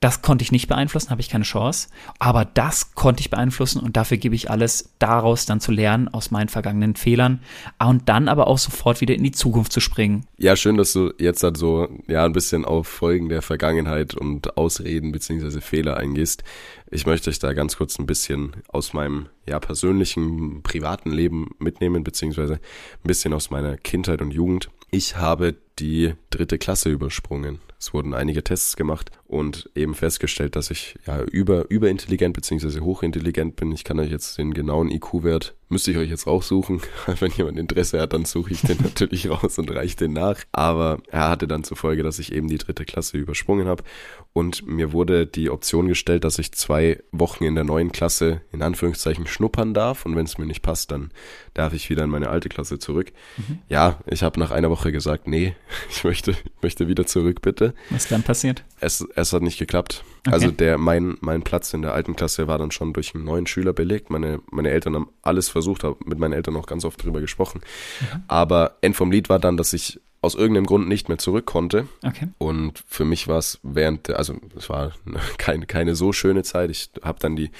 das 0.04 0.20
konnte 0.20 0.42
ich 0.42 0.52
nicht 0.52 0.68
beeinflussen, 0.68 1.08
habe 1.08 1.22
ich 1.22 1.30
keine 1.30 1.44
Chance. 1.44 1.88
Aber 2.18 2.44
das 2.44 2.94
konnte 2.94 3.22
ich 3.22 3.30
beeinflussen 3.30 3.80
und 3.80 3.96
dafür 3.96 4.18
gebe 4.18 4.34
ich 4.34 4.50
alles, 4.50 4.90
daraus 4.98 5.46
dann 5.46 5.60
zu 5.60 5.72
lernen 5.72 6.08
aus 6.08 6.30
meinen 6.30 6.50
vergangenen 6.50 6.94
Fehlern 6.94 7.40
und 7.82 8.06
dann 8.08 8.28
aber 8.28 8.46
auch 8.46 8.58
sofort 8.58 9.00
wieder 9.00 9.14
in 9.14 9.24
die 9.24 9.32
Zukunft 9.32 9.72
zu 9.72 9.80
springen. 9.80 10.26
Ja, 10.36 10.56
schön, 10.56 10.76
dass 10.76 10.92
du 10.92 11.14
jetzt 11.18 11.42
halt 11.42 11.56
so 11.56 11.88
ja 12.06 12.24
ein 12.26 12.32
bisschen 12.32 12.66
auf 12.66 12.86
Folgen 12.86 13.30
der 13.30 13.40
Vergangenheit 13.40 14.12
und 14.14 14.58
Ausreden 14.58 15.10
beziehungsweise 15.10 15.62
Fehler 15.62 15.96
eingehst. 15.96 16.44
Ich 16.90 17.06
möchte 17.06 17.30
euch 17.30 17.38
da 17.38 17.54
ganz 17.54 17.78
kurz 17.78 17.98
ein 17.98 18.04
bisschen 18.04 18.56
aus 18.68 18.92
meinem 18.92 19.28
ja 19.48 19.58
persönlichen 19.58 20.62
privaten 20.62 21.12
Leben 21.12 21.52
mitnehmen 21.58 22.04
beziehungsweise 22.04 22.54
ein 22.54 23.06
bisschen 23.06 23.32
aus 23.32 23.48
meiner 23.50 23.78
Kindheit 23.78 24.20
und 24.20 24.32
Jugend. 24.32 24.68
Ich 24.96 25.16
habe 25.16 25.56
die 25.80 26.14
dritte 26.30 26.56
Klasse 26.56 26.88
übersprungen. 26.88 27.58
Es 27.84 27.92
wurden 27.92 28.14
einige 28.14 28.42
Tests 28.42 28.76
gemacht 28.76 29.10
und 29.26 29.68
eben 29.74 29.94
festgestellt, 29.94 30.56
dass 30.56 30.70
ich 30.70 30.98
ja 31.06 31.22
über, 31.22 31.70
überintelligent 31.70 32.34
bzw. 32.34 32.80
hochintelligent 32.80 33.56
bin. 33.56 33.72
Ich 33.72 33.84
kann 33.84 34.00
euch 34.00 34.10
jetzt 34.10 34.38
den 34.38 34.54
genauen 34.54 34.90
IQ-Wert, 34.90 35.54
müsste 35.68 35.90
ich 35.90 35.98
euch 35.98 36.08
jetzt 36.08 36.26
raussuchen. 36.26 36.80
Wenn 37.20 37.30
jemand 37.32 37.58
Interesse 37.58 38.00
hat, 38.00 38.14
dann 38.14 38.24
suche 38.24 38.52
ich 38.52 38.62
den 38.62 38.78
natürlich 38.82 39.28
raus 39.28 39.58
und 39.58 39.70
reiche 39.70 39.96
den 39.96 40.14
nach. 40.14 40.38
Aber 40.52 41.02
er 41.08 41.28
hatte 41.28 41.46
dann 41.46 41.62
zur 41.62 41.76
Folge, 41.76 42.02
dass 42.02 42.18
ich 42.18 42.32
eben 42.32 42.48
die 42.48 42.56
dritte 42.56 42.86
Klasse 42.86 43.18
übersprungen 43.18 43.66
habe 43.66 43.84
und 44.32 44.66
mir 44.66 44.92
wurde 44.92 45.26
die 45.26 45.50
Option 45.50 45.86
gestellt, 45.86 46.24
dass 46.24 46.38
ich 46.38 46.52
zwei 46.52 47.02
Wochen 47.12 47.44
in 47.44 47.54
der 47.54 47.64
neuen 47.64 47.92
Klasse 47.92 48.40
in 48.50 48.62
Anführungszeichen 48.62 49.26
schnuppern 49.26 49.74
darf 49.74 50.06
und 50.06 50.16
wenn 50.16 50.24
es 50.24 50.38
mir 50.38 50.46
nicht 50.46 50.62
passt, 50.62 50.90
dann 50.90 51.10
darf 51.54 51.72
ich 51.72 51.90
wieder 51.90 52.04
in 52.04 52.10
meine 52.10 52.30
alte 52.30 52.48
Klasse 52.48 52.78
zurück. 52.78 53.12
Mhm. 53.36 53.58
Ja, 53.68 54.00
ich 54.06 54.22
habe 54.22 54.40
nach 54.40 54.50
einer 54.50 54.70
Woche 54.70 54.90
gesagt, 54.90 55.28
nee, 55.28 55.54
ich 55.90 56.02
möchte, 56.02 56.34
möchte 56.62 56.88
wieder 56.88 57.06
zurück, 57.06 57.42
bitte. 57.42 57.73
Was 57.90 58.08
dann 58.08 58.22
passiert? 58.22 58.64
Es, 58.80 59.06
es 59.14 59.32
hat 59.32 59.42
nicht 59.42 59.58
geklappt. 59.58 60.04
Okay. 60.26 60.34
Also 60.34 60.50
der, 60.50 60.78
mein, 60.78 61.16
mein 61.20 61.42
Platz 61.42 61.74
in 61.74 61.82
der 61.82 61.92
alten 61.92 62.16
Klasse 62.16 62.48
war 62.48 62.58
dann 62.58 62.70
schon 62.70 62.92
durch 62.92 63.14
einen 63.14 63.24
neuen 63.24 63.46
Schüler 63.46 63.72
belegt. 63.72 64.10
Meine, 64.10 64.40
meine 64.50 64.70
Eltern 64.70 64.94
haben 64.94 65.08
alles 65.22 65.48
versucht, 65.48 65.84
habe 65.84 65.96
mit 66.04 66.18
meinen 66.18 66.32
Eltern 66.32 66.56
auch 66.56 66.66
ganz 66.66 66.84
oft 66.84 67.02
drüber 67.02 67.20
gesprochen. 67.20 67.60
Mhm. 68.00 68.22
Aber 68.28 68.76
End 68.80 68.96
vom 68.96 69.10
Lied 69.10 69.28
war 69.28 69.38
dann, 69.38 69.56
dass 69.56 69.72
ich 69.72 70.00
aus 70.24 70.34
irgendeinem 70.34 70.64
Grund 70.64 70.88
nicht 70.88 71.08
mehr 71.08 71.18
zurück 71.18 71.44
konnte. 71.44 71.86
Okay. 72.02 72.28
Und 72.38 72.82
für 72.88 73.04
mich 73.04 73.28
war 73.28 73.38
es 73.38 73.60
während, 73.62 74.08
also 74.10 74.34
es 74.56 74.70
war 74.70 74.92
keine, 75.38 75.66
keine 75.66 75.94
so 75.94 76.12
schöne 76.12 76.42
Zeit. 76.42 76.70
Ich 76.70 76.90
habe 77.02 77.20
dann 77.20 77.36
die 77.36 77.50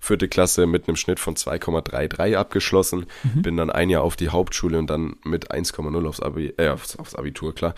vierte 0.00 0.28
Klasse 0.28 0.66
mit 0.66 0.86
einem 0.86 0.96
Schnitt 0.96 1.18
von 1.18 1.34
2,33 1.34 2.36
abgeschlossen, 2.36 3.06
mhm. 3.24 3.42
bin 3.42 3.56
dann 3.56 3.70
ein 3.70 3.90
Jahr 3.90 4.02
auf 4.02 4.14
die 4.14 4.28
Hauptschule 4.28 4.78
und 4.78 4.88
dann 4.88 5.16
mit 5.24 5.50
1,0 5.50 6.08
aufs, 6.08 6.20
Abi, 6.20 6.54
äh, 6.56 6.68
aufs, 6.68 6.96
aufs 6.96 7.16
Abitur, 7.16 7.54
klar. 7.54 7.74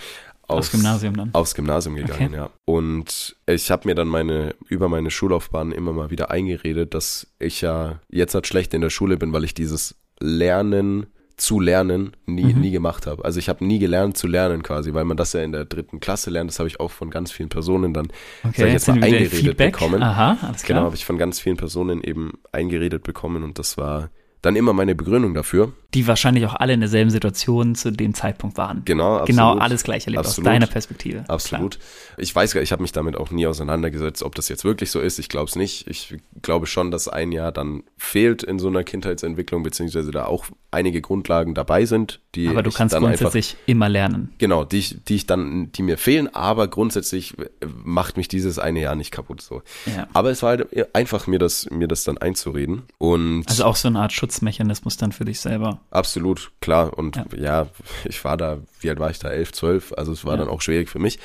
Aufs, 0.46 0.69
aufs, 0.69 0.70
Gymnasium 0.73 1.17
dann? 1.17 1.31
Aufs 1.32 1.55
Gymnasium 1.55 1.96
gegangen, 1.96 2.29
okay. 2.29 2.37
ja. 2.37 2.50
Und 2.64 3.36
ich 3.46 3.70
habe 3.70 3.89
mir 3.89 3.94
dann 3.94 4.08
meine, 4.08 4.55
über 4.69 4.89
meine 4.89 5.10
Schullaufbahn 5.10 5.72
immer 5.72 5.93
mal 5.93 6.10
wieder 6.10 6.31
eingeredet, 6.31 6.94
dass 6.94 7.27
ich 7.39 7.60
ja 7.60 8.01
jetzt 8.10 8.34
halt 8.34 8.46
schlecht 8.46 8.74
in 8.74 8.81
der 8.81 8.91
Schule 8.91 9.17
bin, 9.17 9.32
weil 9.32 9.44
ich 9.44 9.55
dieses 9.55 9.96
Lernen 10.20 11.06
zu 11.36 11.58
lernen 11.58 12.13
nie, 12.27 12.55
mhm. 12.55 12.60
nie 12.60 12.70
gemacht 12.70 13.06
habe. 13.06 13.24
Also 13.24 13.39
ich 13.39 13.48
habe 13.48 13.65
nie 13.65 13.79
gelernt 13.79 14.17
zu 14.17 14.27
lernen 14.27 14.63
quasi, 14.63 14.94
weil 14.94 15.05
man 15.05 15.17
das 15.17 15.32
ja 15.32 15.43
in 15.43 15.53
der 15.53 15.65
dritten 15.65 15.98
Klasse 15.98 16.31
lernt. 16.31 16.51
Das 16.51 16.58
habe 16.58 16.69
ich 16.69 16.79
auch 16.79 16.91
von 16.91 17.10
ganz 17.10 17.32
vielen 17.32 17.48
Personen 17.48 17.93
dann, 17.93 18.08
okay, 18.44 18.67
ich 18.67 18.72
jetzt 18.72 18.89
mal, 18.89 19.03
eingeredet 19.03 19.56
bekommen. 19.56 20.03
Aha, 20.03 20.39
alles 20.43 20.63
klar. 20.63 20.79
Genau, 20.79 20.86
habe 20.86 20.94
ich 20.94 21.05
von 21.05 21.19
ganz 21.19 21.41
vielen 21.41 21.56
Personen 21.56 22.03
eben 22.03 22.34
eingeredet 22.53 23.03
bekommen 23.03 23.43
und 23.43 23.58
das 23.58 23.77
war 23.77 24.10
dann 24.43 24.56
immer 24.56 24.72
meine 24.74 24.94
Begründung 24.94 25.34
dafür. 25.34 25.72
Die 25.94 26.06
wahrscheinlich 26.06 26.44
auch 26.46 26.55
alle 26.55 26.72
in 26.72 26.81
derselben 26.81 27.10
Situation 27.10 27.74
zu 27.74 27.93
dem 27.93 28.15
Zeitpunkt 28.15 28.58
waren. 28.58 28.82
Genau, 28.84 29.15
absolut. 29.15 29.29
Genau, 29.29 29.55
alles 29.55 29.84
gleich 29.84 30.06
erlebt 30.06 30.27
absolut. 30.27 30.48
aus 30.48 30.53
deiner 30.53 30.67
Perspektive. 30.67 31.24
Absolut. 31.29 31.79
Klar. 31.79 32.19
Ich 32.19 32.34
weiß 32.34 32.53
gar 32.53 32.63
ich 32.63 32.72
habe 32.72 32.82
mich 32.82 32.93
damit 32.93 33.17
auch 33.17 33.31
nie 33.31 33.46
auseinandergesetzt, 33.46 34.22
ob 34.22 34.34
das 34.34 34.48
jetzt 34.48 34.65
wirklich 34.65 34.91
so 34.91 35.01
ist. 35.01 35.19
Ich 35.19 35.29
glaube 35.29 35.48
es 35.48 35.56
nicht. 35.56 35.86
Ich 35.86 36.17
glaube 36.43 36.67
schon, 36.67 36.91
dass 36.91 37.08
ein 37.08 37.31
Jahr 37.31 37.53
dann 37.53 37.84
fehlt 37.96 38.43
in 38.43 38.58
so 38.58 38.69
einer 38.69 38.82
Kindheitsentwicklung, 38.82 39.63
beziehungsweise 39.63 40.10
da 40.10 40.27
auch 40.27 40.46
einige 40.74 41.01
Grundlagen 41.01 41.55
dabei 41.55 41.86
sind, 41.86 42.20
die 42.34 42.48
Aber 42.48 42.63
du 42.63 42.70
kannst 42.70 42.96
grundsätzlich 42.96 43.55
einfach, 43.55 43.69
immer 43.69 43.89
lernen. 43.89 44.34
Genau, 44.39 44.65
die 44.65 44.79
ich, 44.79 45.05
die 45.05 45.15
ich 45.15 45.27
dann, 45.27 45.70
die 45.72 45.82
mir 45.82 45.96
fehlen, 45.96 46.34
aber 46.34 46.67
grundsätzlich 46.69 47.34
macht 47.84 48.17
mich 48.17 48.29
dieses 48.29 48.58
eine 48.58 48.81
Jahr 48.81 48.96
nicht 48.96 49.13
kaputt 49.13 49.41
so. 49.41 49.63
Ja. 49.86 50.08
Aber 50.13 50.31
es 50.31 50.43
war 50.43 50.51
halt 50.51 50.94
einfach, 50.94 51.27
mir 51.27 51.39
das, 51.39 51.70
mir 51.70 51.86
das 51.86 52.03
dann 52.05 52.19
einzureden. 52.19 52.82
Und 52.98 53.44
also 53.48 53.65
auch 53.65 53.77
so 53.77 53.89
eine 53.89 54.01
Art 54.01 54.13
Schutzmechanismus 54.13 54.96
dann 54.96 55.13
für 55.13 55.24
dich 55.24 55.41
selber. 55.41 55.81
Absolut, 55.91 56.53
klar. 56.60 56.96
Und 56.96 57.17
ja, 57.17 57.24
ja 57.36 57.67
ich 58.05 58.24
war 58.24 58.36
da, 58.36 58.58
wie 58.81 58.91
alt 58.91 58.98
war 58.98 59.10
ich 59.10 59.19
da? 59.19 59.31
Elf, 59.31 59.53
zwölf, 59.53 59.93
also 59.96 60.12
es 60.12 60.24
war 60.24 60.34
ja. 60.34 60.38
dann 60.38 60.48
auch 60.48 60.60
schwierig 60.60 60.88
für 60.88 60.98
mich. 60.98 61.19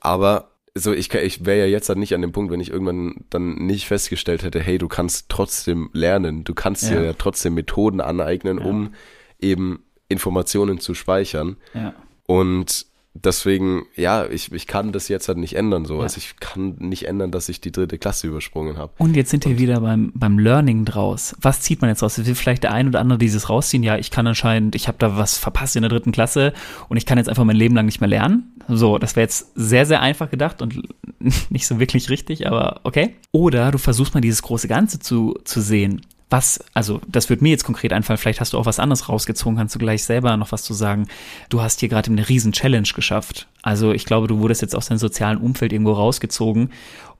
Aber 0.00 0.50
so 0.76 0.92
ich, 0.92 1.12
ich 1.14 1.46
wäre 1.46 1.60
ja 1.60 1.66
jetzt 1.66 1.88
halt 1.88 1.98
nicht 1.98 2.14
an 2.14 2.22
dem 2.22 2.32
Punkt, 2.32 2.52
wenn 2.52 2.60
ich 2.60 2.70
irgendwann 2.70 3.24
dann 3.30 3.54
nicht 3.54 3.86
festgestellt 3.86 4.42
hätte, 4.42 4.60
hey, 4.60 4.78
du 4.78 4.88
kannst 4.88 5.28
trotzdem 5.28 5.88
lernen, 5.92 6.42
du 6.44 6.54
kannst 6.54 6.84
ja. 6.84 6.90
dir 6.90 7.04
ja 7.04 7.12
trotzdem 7.12 7.54
Methoden 7.54 8.00
aneignen, 8.00 8.58
um 8.58 8.94
eben 9.40 9.84
Informationen 10.08 10.80
zu 10.80 10.94
speichern. 10.94 11.56
Ja. 11.74 11.94
Und 12.26 12.86
deswegen, 13.14 13.86
ja, 13.96 14.26
ich, 14.26 14.52
ich 14.52 14.66
kann 14.66 14.92
das 14.92 15.08
jetzt 15.08 15.28
halt 15.28 15.38
nicht 15.38 15.56
ändern, 15.56 15.84
so. 15.84 15.96
Ja. 15.96 16.02
Also 16.02 16.18
ich 16.18 16.36
kann 16.36 16.74
nicht 16.78 17.06
ändern, 17.06 17.30
dass 17.30 17.48
ich 17.48 17.60
die 17.60 17.72
dritte 17.72 17.98
Klasse 17.98 18.26
übersprungen 18.26 18.76
habe. 18.76 18.92
Und 18.98 19.16
jetzt 19.16 19.30
sind 19.30 19.44
wir 19.46 19.58
wieder 19.58 19.80
beim, 19.80 20.12
beim 20.14 20.38
Learning 20.38 20.84
draus. 20.84 21.36
Was 21.40 21.60
zieht 21.60 21.80
man 21.80 21.90
jetzt 21.90 22.02
raus? 22.02 22.18
Will 22.24 22.34
vielleicht 22.34 22.64
der 22.64 22.72
ein 22.72 22.88
oder 22.88 23.00
andere 23.00 23.18
dieses 23.18 23.48
rausziehen? 23.48 23.82
Ja, 23.82 23.96
ich 23.96 24.10
kann 24.10 24.26
anscheinend, 24.26 24.74
ich 24.74 24.88
habe 24.88 24.98
da 24.98 25.16
was 25.16 25.38
verpasst 25.38 25.76
in 25.76 25.82
der 25.82 25.90
dritten 25.90 26.12
Klasse 26.12 26.52
und 26.88 26.96
ich 26.96 27.06
kann 27.06 27.18
jetzt 27.18 27.28
einfach 27.28 27.44
mein 27.44 27.56
Leben 27.56 27.74
lang 27.74 27.86
nicht 27.86 28.00
mehr 28.00 28.08
lernen. 28.08 28.52
So, 28.68 28.98
das 28.98 29.16
wäre 29.16 29.24
jetzt 29.24 29.52
sehr, 29.54 29.86
sehr 29.86 30.00
einfach 30.00 30.30
gedacht 30.30 30.60
und 30.60 30.82
nicht 31.50 31.66
so 31.66 31.78
wirklich 31.78 32.10
richtig, 32.10 32.46
aber 32.46 32.80
okay. 32.82 33.14
Oder 33.30 33.70
du 33.70 33.78
versuchst 33.78 34.14
mal 34.14 34.20
dieses 34.20 34.42
große 34.42 34.68
Ganze 34.68 34.98
zu, 34.98 35.38
zu 35.44 35.60
sehen 35.60 36.02
was, 36.30 36.64
also 36.72 37.00
das 37.06 37.30
wird 37.30 37.42
mir 37.42 37.50
jetzt 37.50 37.64
konkret 37.64 37.92
einfallen, 37.92 38.18
vielleicht 38.18 38.40
hast 38.40 38.54
du 38.54 38.58
auch 38.58 38.66
was 38.66 38.80
anderes 38.80 39.08
rausgezogen, 39.08 39.56
kannst 39.56 39.74
du 39.74 39.78
gleich 39.78 40.04
selber 40.04 40.36
noch 40.36 40.52
was 40.52 40.62
zu 40.62 40.74
sagen. 40.74 41.06
Du 41.48 41.60
hast 41.60 41.80
hier 41.80 41.88
gerade 41.88 42.10
eine 42.10 42.28
riesen 42.28 42.52
Challenge 42.52 42.88
geschafft. 42.94 43.46
Also 43.62 43.92
ich 43.92 44.04
glaube, 44.04 44.26
du 44.26 44.38
wurdest 44.38 44.62
jetzt 44.62 44.74
aus 44.74 44.88
deinem 44.88 44.98
sozialen 44.98 45.38
Umfeld 45.38 45.72
irgendwo 45.72 45.92
rausgezogen 45.92 46.70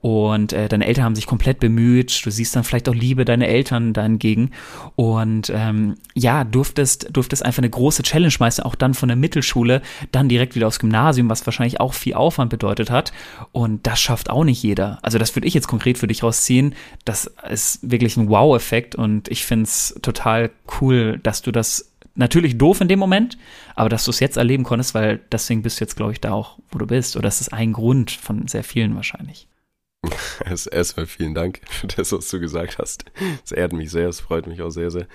und 0.05 0.53
äh, 0.53 0.69
deine 0.69 0.85
Eltern 0.85 1.05
haben 1.05 1.15
sich 1.15 1.27
komplett 1.27 1.61
bemüht. 1.61 2.27
Du 2.27 2.31
siehst 2.31 2.55
dann 2.55 2.63
vielleicht 2.63 2.91
auch 2.91 2.95
Liebe 2.95 3.25
deiner 3.25 3.49
Eltern 3.49 3.95
dahingegen. 3.95 4.51
Und 4.97 5.49
ähm, 5.49 5.95
ja, 6.13 6.45
durftest, 6.45 7.09
durftest 7.11 7.43
einfach 7.43 7.63
eine 7.63 7.71
große 7.71 8.03
Challenge 8.03 8.35
meistern, 8.39 8.67
auch 8.67 8.75
dann 8.75 8.93
von 8.93 9.09
der 9.09 9.17
Mittelschule, 9.17 9.81
dann 10.13 10.29
direkt 10.29 10.57
wieder 10.57 10.67
aufs 10.67 10.79
Gymnasium, 10.79 11.31
was 11.31 11.47
wahrscheinlich 11.47 11.81
auch 11.81 11.95
viel 11.95 12.13
Aufwand 12.13 12.51
bedeutet 12.51 12.91
hat. 12.91 13.15
Und 13.53 13.87
das 13.87 13.99
schafft 13.99 14.29
auch 14.29 14.45
nicht 14.45 14.63
jeder. 14.63 14.99
Also 15.01 15.17
das 15.17 15.35
würde 15.35 15.49
ich 15.49 15.55
jetzt 15.55 15.69
konkret 15.69 15.97
für 15.97 16.07
dich 16.07 16.23
rausziehen. 16.23 16.75
Das 17.07 17.33
ist 17.49 17.79
wirklich 17.91 18.19
ein 18.19 18.29
Wow-Effekt 18.29 18.95
und 18.97 19.29
ich 19.29 19.47
finde 19.47 19.65
es 19.65 19.99
total 20.03 20.51
cool, 20.83 21.19
dass 21.23 21.41
du 21.41 21.51
das 21.51 21.91
natürlich 22.15 22.59
doof 22.59 22.83
in 22.83 22.89
dem 22.89 22.99
Moment, 22.99 23.39
aber 23.75 23.89
dass 23.89 24.05
du 24.05 24.11
es 24.11 24.21
jetzt 24.21 24.37
erleben 24.37 24.65
konntest, 24.65 24.93
weil 24.93 25.21
deswegen 25.33 25.63
bist 25.63 25.81
du 25.81 25.85
jetzt, 25.85 25.97
glaube 25.97 26.13
ich, 26.13 26.21
da 26.21 26.33
auch, 26.33 26.59
wo 26.71 26.77
du 26.79 26.87
bist. 26.87 27.17
Oder 27.17 27.23
das 27.23 27.41
ist 27.41 27.55
ein 27.55 27.73
Grund 27.73 28.11
von 28.11 28.47
sehr 28.49 28.65
vielen 28.65 28.95
wahrscheinlich. 28.97 29.49
Erstmal 30.71 31.07
vielen 31.07 31.35
Dank 31.35 31.61
für 31.69 31.87
das, 31.87 32.13
was 32.13 32.29
du 32.29 32.41
gesagt 32.41 32.79
hast. 32.79 33.05
Es 33.45 33.53
ehrt 33.53 33.73
mich 33.73 33.91
sehr, 33.91 34.09
es 34.09 34.21
freut 34.21 34.47
mich 34.47 34.63
auch 34.63 34.71
sehr, 34.71 34.91
sehr. 34.91 35.07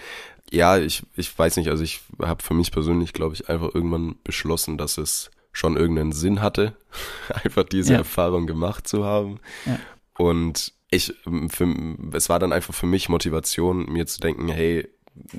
Ja, 0.51 0.77
ich, 0.77 1.03
ich 1.15 1.37
weiß 1.37 1.57
nicht, 1.57 1.69
also 1.69 1.83
ich 1.83 2.01
habe 2.21 2.43
für 2.43 2.53
mich 2.53 2.71
persönlich, 2.71 3.13
glaube 3.13 3.35
ich, 3.35 3.49
einfach 3.49 3.73
irgendwann 3.73 4.15
beschlossen, 4.23 4.77
dass 4.77 4.97
es 4.97 5.31
schon 5.51 5.77
irgendeinen 5.77 6.11
Sinn 6.11 6.41
hatte, 6.41 6.75
einfach 7.43 7.63
diese 7.63 7.93
ja. 7.93 7.99
Erfahrung 7.99 8.47
gemacht 8.47 8.87
zu 8.87 9.05
haben. 9.05 9.39
Ja. 9.65 9.79
Und 10.17 10.73
ich, 10.91 11.13
für, 11.49 11.75
es 12.13 12.29
war 12.29 12.39
dann 12.39 12.51
einfach 12.51 12.73
für 12.73 12.87
mich 12.87 13.09
Motivation, 13.09 13.85
mir 13.91 14.07
zu 14.07 14.19
denken, 14.19 14.47
hey, 14.49 14.89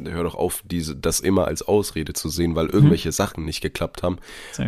hör 0.04 0.24
doch 0.24 0.34
auf, 0.34 0.62
diese, 0.64 0.96
das 0.96 1.20
immer 1.20 1.46
als 1.46 1.62
Ausrede 1.62 2.12
zu 2.12 2.28
sehen, 2.28 2.54
weil 2.54 2.66
irgendwelche 2.66 3.08
mhm. 3.08 3.12
Sachen 3.12 3.44
nicht 3.44 3.60
geklappt 3.60 4.02
haben 4.02 4.18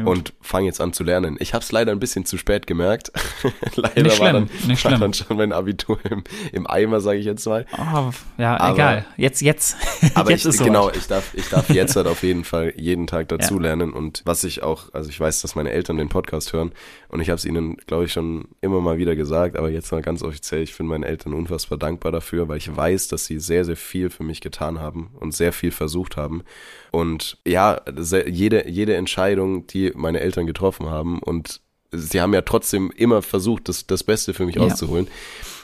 und 0.04 0.32
fang 0.40 0.64
jetzt 0.64 0.80
an 0.80 0.92
zu 0.92 1.04
lernen. 1.04 1.36
Ich 1.38 1.54
habe 1.54 1.62
es 1.62 1.72
leider 1.72 1.92
ein 1.92 2.00
bisschen 2.00 2.24
zu 2.24 2.36
spät 2.36 2.66
gemerkt. 2.66 3.12
leider 3.76 4.02
nicht 4.02 4.20
war, 4.20 4.32
dann, 4.32 4.50
nicht 4.66 4.84
war 4.84 4.98
dann 4.98 5.14
schon 5.14 5.36
mein 5.36 5.52
Abitur 5.52 5.98
im, 6.10 6.24
im 6.52 6.66
Eimer, 6.66 7.00
sage 7.00 7.18
ich 7.18 7.26
jetzt 7.26 7.46
mal. 7.46 7.66
Oh, 7.78 8.10
ja, 8.38 8.58
aber, 8.58 8.74
egal. 8.74 9.04
Jetzt, 9.16 9.42
jetzt. 9.42 9.76
Aber 10.14 10.30
jetzt 10.30 10.44
ich, 10.44 10.58
genau, 10.58 10.90
ich 10.90 11.06
darf, 11.06 11.32
ich 11.34 11.48
darf 11.48 11.70
jetzt 11.70 11.96
halt 11.96 12.06
auf 12.08 12.22
jeden 12.22 12.44
Fall 12.44 12.72
jeden 12.76 13.06
Tag 13.06 13.28
dazu 13.28 13.54
ja. 13.56 13.62
lernen 13.62 13.92
und 13.92 14.22
was 14.24 14.44
ich 14.44 14.62
auch, 14.62 14.92
also 14.92 15.08
ich 15.08 15.18
weiß, 15.18 15.42
dass 15.42 15.54
meine 15.54 15.70
Eltern 15.70 15.96
den 15.96 16.08
Podcast 16.08 16.52
hören 16.52 16.72
und 17.08 17.20
ich 17.20 17.28
habe 17.28 17.36
es 17.36 17.44
ihnen, 17.44 17.76
glaube 17.86 18.04
ich, 18.04 18.12
schon 18.12 18.48
immer 18.60 18.80
mal 18.80 18.98
wieder 18.98 19.16
gesagt, 19.16 19.56
aber 19.56 19.70
jetzt 19.70 19.90
mal 19.92 20.02
ganz 20.02 20.22
offiziell, 20.22 20.62
ich 20.62 20.76
bin 20.76 20.86
meinen 20.86 21.04
Eltern 21.04 21.32
unfassbar 21.32 21.78
dankbar 21.78 22.12
dafür, 22.12 22.48
weil 22.48 22.58
ich 22.58 22.74
weiß, 22.74 23.08
dass 23.08 23.26
sie 23.26 23.38
sehr, 23.38 23.64
sehr 23.64 23.76
viel 23.76 24.10
für 24.10 24.24
mich 24.24 24.40
getan 24.40 24.80
haben 24.80 25.01
haben 25.02 25.16
und 25.18 25.34
sehr 25.34 25.52
viel 25.52 25.70
versucht 25.70 26.16
haben. 26.16 26.42
Und 26.90 27.38
ja, 27.46 27.80
jede, 28.26 28.68
jede 28.68 28.96
Entscheidung, 28.96 29.66
die 29.66 29.92
meine 29.94 30.20
Eltern 30.20 30.46
getroffen 30.46 30.88
haben 30.88 31.18
und 31.18 31.60
sie 31.92 32.20
haben 32.20 32.34
ja 32.34 32.42
trotzdem 32.42 32.90
immer 32.96 33.22
versucht, 33.22 33.68
das, 33.68 33.86
das 33.86 34.02
Beste 34.02 34.34
für 34.34 34.46
mich 34.46 34.56
ja. 34.56 34.62
auszuholen. 34.62 35.08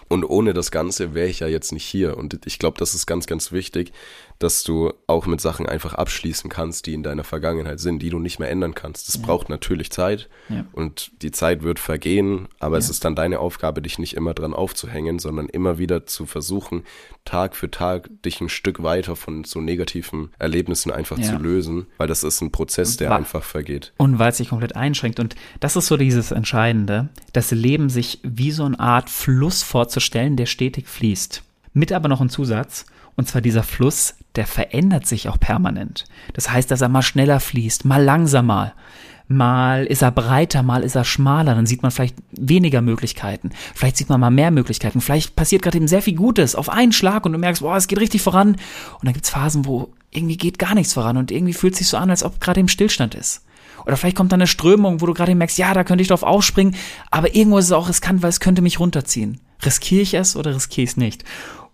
Und 0.08 0.24
ohne 0.24 0.54
das 0.54 0.70
Ganze 0.70 1.14
wäre 1.14 1.28
ich 1.28 1.40
ja 1.40 1.46
jetzt 1.46 1.72
nicht 1.72 1.84
hier. 1.84 2.16
Und 2.16 2.46
ich 2.46 2.58
glaube, 2.58 2.78
das 2.78 2.94
ist 2.94 3.06
ganz, 3.06 3.26
ganz 3.26 3.52
wichtig, 3.52 3.92
dass 4.38 4.62
du 4.62 4.92
auch 5.06 5.26
mit 5.26 5.40
Sachen 5.40 5.66
einfach 5.66 5.94
abschließen 5.94 6.48
kannst, 6.48 6.86
die 6.86 6.94
in 6.94 7.02
deiner 7.02 7.24
Vergangenheit 7.24 7.80
sind, 7.80 8.00
die 8.00 8.10
du 8.10 8.18
nicht 8.18 8.38
mehr 8.38 8.50
ändern 8.50 8.74
kannst. 8.74 9.08
Das 9.08 9.16
ja. 9.16 9.22
braucht 9.22 9.48
natürlich 9.48 9.90
Zeit 9.90 10.28
ja. 10.48 10.64
und 10.72 11.10
die 11.22 11.32
Zeit 11.32 11.62
wird 11.62 11.80
vergehen, 11.80 12.48
aber 12.60 12.76
ja. 12.76 12.78
es 12.78 12.88
ist 12.88 13.04
dann 13.04 13.16
deine 13.16 13.40
Aufgabe, 13.40 13.82
dich 13.82 13.98
nicht 13.98 14.14
immer 14.14 14.34
dran 14.34 14.54
aufzuhängen, 14.54 15.18
sondern 15.18 15.48
immer 15.48 15.78
wieder 15.78 16.06
zu 16.06 16.24
versuchen, 16.24 16.84
Tag 17.24 17.56
für 17.56 17.70
Tag 17.70 18.08
dich 18.24 18.40
ein 18.40 18.48
Stück 18.48 18.82
weiter 18.82 19.16
von 19.16 19.44
so 19.44 19.60
negativen 19.60 20.30
Erlebnissen 20.38 20.90
einfach 20.90 21.20
zu 21.20 21.36
lösen, 21.36 21.86
weil 21.98 22.06
das 22.06 22.22
ist 22.22 22.40
ein 22.40 22.52
Prozess, 22.52 22.96
der 22.96 23.14
einfach 23.14 23.42
vergeht. 23.42 23.92
Und 23.98 24.18
weil 24.18 24.30
es 24.30 24.38
sich 24.38 24.48
komplett 24.48 24.76
einschränkt. 24.76 25.20
Und 25.20 25.34
das 25.60 25.76
ist 25.76 25.88
so 25.88 25.96
dieses 25.96 26.30
Entscheidende, 26.30 27.08
das 27.32 27.50
Leben 27.50 27.90
sich 27.90 28.20
wie 28.22 28.50
so 28.50 28.64
eine 28.64 28.78
Art 28.80 29.10
Fluss 29.10 29.62
vorzustellen, 29.62 29.97
der 30.36 30.46
stetig 30.46 30.86
fließt. 30.88 31.42
Mit 31.72 31.92
aber 31.92 32.08
noch 32.08 32.20
ein 32.20 32.30
Zusatz, 32.30 32.86
und 33.16 33.28
zwar 33.28 33.40
dieser 33.40 33.62
Fluss, 33.62 34.14
der 34.36 34.46
verändert 34.46 35.06
sich 35.06 35.28
auch 35.28 35.40
permanent. 35.40 36.04
Das 36.34 36.50
heißt, 36.50 36.70
dass 36.70 36.80
er 36.80 36.88
mal 36.88 37.02
schneller 37.02 37.40
fließt, 37.40 37.84
mal 37.84 38.02
langsamer. 38.02 38.74
Mal 39.26 39.84
ist 39.84 40.02
er 40.02 40.10
breiter, 40.10 40.62
mal 40.62 40.82
ist 40.82 40.94
er 40.94 41.04
schmaler, 41.04 41.54
dann 41.54 41.66
sieht 41.66 41.82
man 41.82 41.90
vielleicht 41.90 42.16
weniger 42.30 42.80
Möglichkeiten. 42.80 43.50
Vielleicht 43.74 43.96
sieht 43.98 44.08
man 44.08 44.20
mal 44.20 44.30
mehr 44.30 44.50
Möglichkeiten. 44.50 45.00
Vielleicht 45.00 45.36
passiert 45.36 45.62
gerade 45.62 45.76
eben 45.76 45.88
sehr 45.88 46.00
viel 46.00 46.14
Gutes 46.14 46.54
auf 46.54 46.70
einen 46.70 46.92
Schlag 46.92 47.26
und 47.26 47.32
du 47.32 47.38
merkst, 47.38 47.60
boah, 47.60 47.76
es 47.76 47.88
geht 47.88 48.00
richtig 48.00 48.22
voran. 48.22 48.50
Und 48.50 49.04
dann 49.04 49.12
gibt's 49.12 49.30
Phasen, 49.30 49.66
wo 49.66 49.90
irgendwie 50.10 50.38
geht 50.38 50.58
gar 50.58 50.74
nichts 50.74 50.94
voran 50.94 51.16
und 51.16 51.30
irgendwie 51.30 51.52
fühlt 51.52 51.74
es 51.74 51.80
sich 51.80 51.88
so 51.88 51.96
an, 51.96 52.10
als 52.10 52.22
ob 52.22 52.40
gerade 52.40 52.60
im 52.60 52.68
Stillstand 52.68 53.14
ist. 53.14 53.44
Oder 53.84 53.96
vielleicht 53.96 54.16
kommt 54.16 54.32
dann 54.32 54.40
eine 54.40 54.46
Strömung, 54.46 55.00
wo 55.00 55.06
du 55.06 55.14
gerade 55.14 55.34
merkst, 55.34 55.58
ja, 55.58 55.74
da 55.74 55.84
könnte 55.84 56.02
ich 56.02 56.08
drauf 56.08 56.22
aufspringen, 56.22 56.76
aber 57.10 57.34
irgendwo 57.34 57.58
ist 57.58 57.66
es 57.66 57.72
auch 57.72 57.88
riskant, 57.88 58.22
weil 58.22 58.30
es 58.30 58.40
könnte 58.40 58.62
mich 58.62 58.80
runterziehen. 58.80 59.40
Riskiere 59.64 60.02
ich 60.02 60.14
es 60.14 60.36
oder 60.36 60.54
riskiere 60.54 60.84
ich 60.84 60.90
es 60.90 60.96
nicht? 60.96 61.24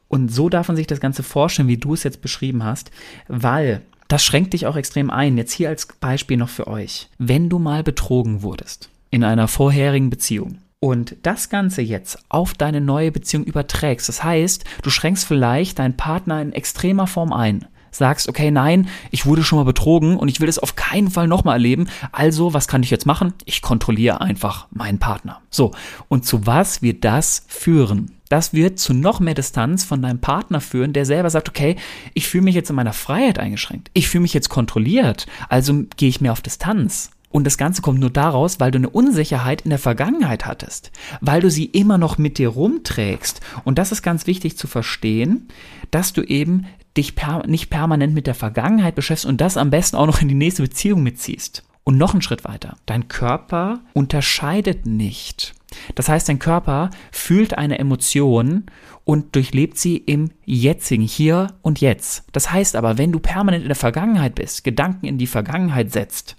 Und 0.08 0.32
so 0.32 0.48
darf 0.48 0.68
man 0.68 0.76
sich 0.76 0.86
das 0.86 1.00
Ganze 1.00 1.22
vorstellen, 1.22 1.68
wie 1.68 1.76
du 1.76 1.94
es 1.94 2.04
jetzt 2.04 2.22
beschrieben 2.22 2.62
hast, 2.62 2.90
weil 3.28 3.82
das 4.08 4.24
schränkt 4.24 4.52
dich 4.52 4.66
auch 4.66 4.76
extrem 4.76 5.10
ein. 5.10 5.36
Jetzt 5.36 5.52
hier 5.52 5.68
als 5.68 5.86
Beispiel 5.86 6.36
noch 6.36 6.48
für 6.48 6.66
euch. 6.66 7.08
Wenn 7.18 7.48
du 7.48 7.58
mal 7.58 7.82
betrogen 7.82 8.42
wurdest 8.42 8.90
in 9.10 9.24
einer 9.24 9.48
vorherigen 9.48 10.10
Beziehung 10.10 10.58
und 10.78 11.16
das 11.22 11.48
Ganze 11.48 11.82
jetzt 11.82 12.18
auf 12.28 12.54
deine 12.54 12.80
neue 12.80 13.10
Beziehung 13.10 13.44
überträgst, 13.44 14.08
das 14.08 14.22
heißt, 14.22 14.64
du 14.82 14.90
schränkst 14.90 15.24
vielleicht 15.24 15.78
deinen 15.78 15.96
Partner 15.96 16.40
in 16.42 16.52
extremer 16.52 17.06
Form 17.06 17.32
ein 17.32 17.66
sagst, 17.94 18.28
okay, 18.28 18.50
nein, 18.50 18.88
ich 19.10 19.26
wurde 19.26 19.44
schon 19.44 19.58
mal 19.58 19.64
betrogen 19.64 20.16
und 20.16 20.28
ich 20.28 20.40
will 20.40 20.46
das 20.46 20.58
auf 20.58 20.76
keinen 20.76 21.10
Fall 21.10 21.28
nochmal 21.28 21.54
erleben. 21.54 21.88
Also, 22.12 22.54
was 22.54 22.68
kann 22.68 22.82
ich 22.82 22.90
jetzt 22.90 23.06
machen? 23.06 23.34
Ich 23.44 23.62
kontrolliere 23.62 24.20
einfach 24.20 24.66
meinen 24.70 24.98
Partner. 24.98 25.40
So, 25.50 25.72
und 26.08 26.24
zu 26.24 26.46
was 26.46 26.82
wird 26.82 27.04
das 27.04 27.44
führen? 27.48 28.10
Das 28.28 28.52
wird 28.52 28.78
zu 28.78 28.94
noch 28.94 29.20
mehr 29.20 29.34
Distanz 29.34 29.84
von 29.84 30.02
deinem 30.02 30.20
Partner 30.20 30.60
führen, 30.60 30.92
der 30.92 31.06
selber 31.06 31.30
sagt, 31.30 31.48
okay, 31.48 31.76
ich 32.14 32.26
fühle 32.26 32.44
mich 32.44 32.54
jetzt 32.54 32.70
in 32.70 32.76
meiner 32.76 32.92
Freiheit 32.92 33.38
eingeschränkt. 33.38 33.90
Ich 33.94 34.08
fühle 34.08 34.22
mich 34.22 34.34
jetzt 34.34 34.48
kontrolliert. 34.48 35.26
Also 35.48 35.84
gehe 35.96 36.08
ich 36.08 36.20
mehr 36.20 36.32
auf 36.32 36.40
Distanz. 36.40 37.10
Und 37.34 37.44
das 37.44 37.58
Ganze 37.58 37.82
kommt 37.82 37.98
nur 37.98 38.10
daraus, 38.10 38.60
weil 38.60 38.70
du 38.70 38.78
eine 38.78 38.88
Unsicherheit 38.88 39.62
in 39.62 39.70
der 39.70 39.80
Vergangenheit 39.80 40.46
hattest, 40.46 40.92
weil 41.20 41.40
du 41.40 41.50
sie 41.50 41.64
immer 41.64 41.98
noch 41.98 42.16
mit 42.16 42.38
dir 42.38 42.48
rumträgst. 42.48 43.40
Und 43.64 43.76
das 43.76 43.90
ist 43.90 44.02
ganz 44.02 44.28
wichtig 44.28 44.56
zu 44.56 44.68
verstehen, 44.68 45.48
dass 45.90 46.12
du 46.12 46.22
eben 46.22 46.66
dich 46.96 47.14
per 47.14 47.46
nicht 47.46 47.70
permanent 47.70 48.14
mit 48.14 48.26
der 48.26 48.34
Vergangenheit 48.34 48.94
beschäftigst 48.94 49.28
und 49.28 49.40
das 49.40 49.56
am 49.56 49.70
besten 49.70 49.96
auch 49.96 50.06
noch 50.06 50.20
in 50.20 50.28
die 50.28 50.34
nächste 50.34 50.62
Beziehung 50.62 51.02
mitziehst. 51.02 51.64
Und 51.86 51.98
noch 51.98 52.12
einen 52.12 52.22
Schritt 52.22 52.44
weiter. 52.44 52.78
Dein 52.86 53.08
Körper 53.08 53.80
unterscheidet 53.92 54.86
nicht. 54.86 55.54
Das 55.94 56.08
heißt, 56.08 56.28
dein 56.28 56.38
Körper 56.38 56.90
fühlt 57.12 57.58
eine 57.58 57.78
Emotion 57.78 58.64
und 59.04 59.34
durchlebt 59.36 59.76
sie 59.76 59.98
im 59.98 60.30
jetzigen 60.46 61.02
Hier 61.02 61.48
und 61.60 61.80
Jetzt. 61.80 62.24
Das 62.32 62.50
heißt 62.50 62.76
aber, 62.76 62.96
wenn 62.96 63.12
du 63.12 63.18
permanent 63.18 63.64
in 63.64 63.68
der 63.68 63.76
Vergangenheit 63.76 64.34
bist, 64.34 64.64
Gedanken 64.64 65.06
in 65.06 65.18
die 65.18 65.26
Vergangenheit 65.26 65.92
setzt 65.92 66.36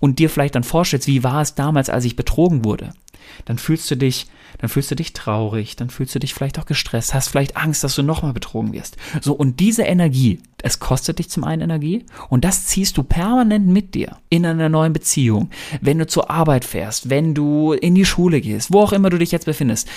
und 0.00 0.18
dir 0.18 0.30
vielleicht 0.30 0.54
dann 0.54 0.64
vorstellst, 0.64 1.06
wie 1.06 1.22
war 1.22 1.42
es 1.42 1.54
damals, 1.54 1.90
als 1.90 2.06
ich 2.06 2.16
betrogen 2.16 2.64
wurde, 2.64 2.94
dann 3.44 3.58
fühlst 3.58 3.90
du 3.90 3.96
dich, 3.96 4.26
dann 4.58 4.68
fühlst 4.68 4.90
du 4.90 4.94
dich 4.94 5.12
traurig, 5.12 5.76
dann 5.76 5.90
fühlst 5.90 6.14
du 6.14 6.18
dich 6.18 6.34
vielleicht 6.34 6.58
auch 6.58 6.66
gestresst, 6.66 7.14
hast 7.14 7.28
vielleicht 7.28 7.56
Angst, 7.56 7.84
dass 7.84 7.94
du 7.94 8.02
nochmal 8.02 8.32
betrogen 8.32 8.72
wirst. 8.72 8.96
So, 9.20 9.32
und 9.32 9.60
diese 9.60 9.82
Energie, 9.82 10.40
es 10.62 10.80
kostet 10.80 11.18
dich 11.18 11.30
zum 11.30 11.44
einen 11.44 11.62
Energie 11.62 12.04
und 12.28 12.44
das 12.44 12.66
ziehst 12.66 12.96
du 12.96 13.02
permanent 13.02 13.66
mit 13.66 13.94
dir 13.94 14.16
in 14.28 14.44
einer 14.44 14.68
neuen 14.68 14.92
Beziehung, 14.92 15.50
wenn 15.80 15.98
du 15.98 16.06
zur 16.06 16.30
Arbeit 16.30 16.64
fährst, 16.64 17.10
wenn 17.10 17.34
du 17.34 17.72
in 17.72 17.94
die 17.94 18.04
Schule 18.04 18.40
gehst, 18.40 18.72
wo 18.72 18.80
auch 18.80 18.92
immer 18.92 19.10
du 19.10 19.18
dich 19.18 19.32
jetzt 19.32 19.46
befindest. 19.46 19.88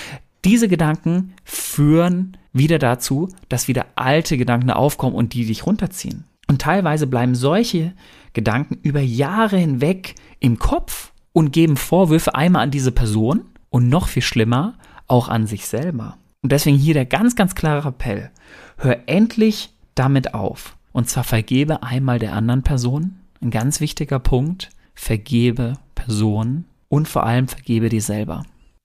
Diese 0.44 0.68
Gedanken 0.68 1.34
führen 1.44 2.36
wieder 2.52 2.78
dazu, 2.78 3.28
dass 3.48 3.68
wieder 3.68 3.86
alte 3.94 4.36
Gedanken 4.36 4.70
aufkommen 4.70 5.14
und 5.14 5.34
die 5.34 5.46
dich 5.46 5.66
runterziehen. 5.66 6.24
Und 6.48 6.60
teilweise 6.60 7.06
bleiben 7.06 7.34
solche 7.34 7.94
Gedanken 8.32 8.78
über 8.82 9.00
Jahre 9.00 9.56
hinweg 9.56 10.14
im 10.40 10.58
Kopf 10.58 11.12
und 11.32 11.52
geben 11.52 11.76
Vorwürfe 11.76 12.34
einmal 12.34 12.62
an 12.62 12.70
diese 12.70 12.92
Person 12.92 13.44
und 13.72 13.88
noch 13.88 14.06
viel 14.06 14.22
schlimmer 14.22 14.74
auch 15.08 15.28
an 15.28 15.48
sich 15.48 15.66
selber. 15.66 16.18
Und 16.42 16.52
deswegen 16.52 16.76
hier 16.76 16.94
der 16.94 17.06
ganz, 17.06 17.34
ganz 17.34 17.54
klare 17.54 17.88
Appell. 17.88 18.30
Hör 18.76 19.08
endlich 19.08 19.70
damit 19.94 20.34
auf. 20.34 20.76
Und 20.92 21.08
zwar 21.08 21.24
vergebe 21.24 21.82
einmal 21.82 22.18
der 22.18 22.34
anderen 22.34 22.62
Person. 22.62 23.18
Ein 23.40 23.50
ganz 23.50 23.80
wichtiger 23.80 24.18
Punkt. 24.18 24.70
Vergebe 24.94 25.74
Person 25.94 26.66
und 26.88 27.08
vor 27.08 27.24
allem 27.24 27.48
vergebe 27.48 27.88
dir 27.88 28.02
selber. 28.02 28.44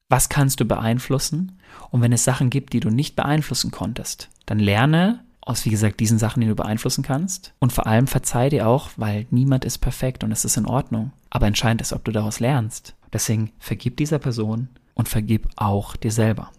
Was 0.09 0.29
kannst 0.29 0.61
du 0.61 0.65
beeinflussen? 0.65 1.59
Und 1.91 2.01
wenn 2.01 2.13
es 2.13 2.23
Sachen 2.23 2.49
gibt, 2.49 2.71
die 2.71 2.79
du 2.79 2.89
nicht 2.89 3.17
beeinflussen 3.17 3.71
konntest, 3.71 4.29
dann 4.45 4.59
lerne 4.59 5.19
aus, 5.41 5.65
wie 5.65 5.69
gesagt, 5.69 5.99
diesen 5.99 6.17
Sachen, 6.17 6.41
die 6.41 6.47
du 6.47 6.55
beeinflussen 6.55 7.03
kannst. 7.03 7.53
Und 7.59 7.73
vor 7.73 7.87
allem 7.87 8.07
verzeih 8.07 8.49
dir 8.49 8.67
auch, 8.67 8.91
weil 8.95 9.27
niemand 9.31 9.65
ist 9.65 9.79
perfekt 9.79 10.23
und 10.23 10.31
es 10.31 10.45
ist 10.45 10.57
in 10.57 10.65
Ordnung. 10.65 11.11
Aber 11.37 11.45
entscheidend 11.45 11.81
ist, 11.81 11.93
ob 11.93 12.03
du 12.03 12.11
daraus 12.11 12.39
lernst. 12.39 12.95
Deswegen 13.13 13.51
vergib 13.59 13.95
dieser 13.97 14.17
Person 14.17 14.69
und 14.95 15.07
vergib 15.07 15.47
auch 15.55 15.95
dir 15.95 16.09
selber. 16.09 16.49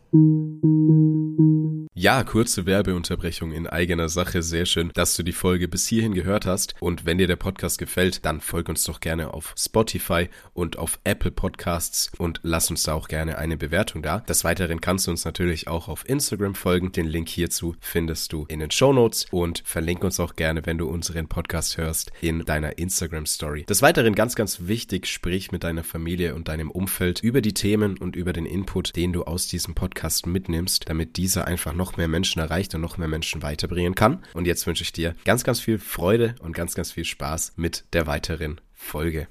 Ja, 1.95 2.23
kurze 2.25 2.65
Werbeunterbrechung 2.65 3.53
in 3.53 3.67
eigener 3.67 4.09
Sache. 4.09 4.41
Sehr 4.41 4.65
schön, 4.65 4.91
dass 4.95 5.17
du 5.17 5.23
die 5.23 5.33
Folge 5.33 5.69
bis 5.69 5.87
hierhin 5.87 6.15
gehört 6.15 6.47
hast. 6.47 6.75
Und 6.81 7.05
wenn 7.05 7.19
dir 7.19 7.27
der 7.27 7.37
Podcast 7.37 7.77
gefällt, 7.79 8.25
dann 8.25 8.41
folg 8.41 8.71
uns 8.71 8.85
doch 8.85 9.01
gerne 9.01 9.35
auf 9.35 9.55
Spotify 9.59 10.29
und 10.55 10.79
auf 10.79 10.99
Apple 11.05 11.33
Podcasts 11.33 12.11
und 12.17 12.41
lass 12.43 12.71
uns 12.71 12.85
da 12.85 12.95
auch 12.95 13.09
gerne 13.09 13.37
eine 13.37 13.59
Bewertung 13.59 14.01
da. 14.01 14.21
Des 14.21 14.45
Weiteren 14.45 14.81
kannst 14.81 15.09
du 15.09 15.11
uns 15.11 15.27
natürlich 15.27 15.69
auch 15.69 15.89
auf 15.89 16.09
Instagram 16.09 16.55
folgen. 16.55 16.93
Den 16.93 17.07
Link 17.07 17.29
hierzu 17.29 17.77
findest 17.81 18.33
du 18.33 18.47
in 18.49 18.61
den 18.61 18.71
Show 18.71 18.93
Notes 18.95 19.27
und 19.31 19.63
verlink 19.67 20.05
uns 20.05 20.21
auch 20.21 20.37
gerne, 20.37 20.65
wenn 20.65 20.79
du 20.79 20.89
unseren 20.89 21.29
Podcast 21.29 21.77
hörst, 21.77 22.13
in 22.23 22.47
deiner 22.47 22.79
Instagram 22.79 23.27
Story. 23.27 23.65
Des 23.65 23.83
Weiteren 23.83 24.15
ganz, 24.15 24.37
ganz 24.37 24.69
wichtig, 24.69 25.07
sprich 25.07 25.53
mit 25.53 25.65
deiner 25.65 25.85
Familie 25.85 26.35
und 26.35 26.49
deinem 26.49 26.71
Umfeld 26.71 27.23
über 27.23 27.43
die 27.43 27.55
Themen 27.55 27.99
und 27.99 28.17
über 28.17 28.33
den 28.33 28.47
Input, 28.47 28.95
den 28.97 29.13
du 29.13 29.25
aus 29.25 29.49
diesem 29.49 29.75
Podcast 29.75 29.98
mitnimmst, 30.27 30.89
damit 30.89 31.17
dieser 31.17 31.47
einfach 31.47 31.73
noch 31.73 31.97
mehr 31.97 32.09
Menschen 32.09 32.41
erreicht 32.41 32.75
und 32.75 32.81
noch 32.81 32.99
mehr 32.99 33.09
Menschen 33.09 33.43
weiterbringen 33.43 33.95
kann. 33.95 34.25
Und 34.35 34.47
jetzt 34.47 34.67
wünsche 34.67 34.83
ich 34.83 34.93
dir 34.93 35.15
ganz, 35.25 35.45
ganz 35.45 35.61
viel 35.61 35.79
Freude 35.79 36.35
und 36.41 36.53
ganz, 36.53 36.75
ganz 36.75 36.93
viel 36.93 37.05
Spaß 37.05 37.55
mit 37.57 37.85
der 37.93 38.07
weiteren 38.07 38.61
Folge. 38.73 39.29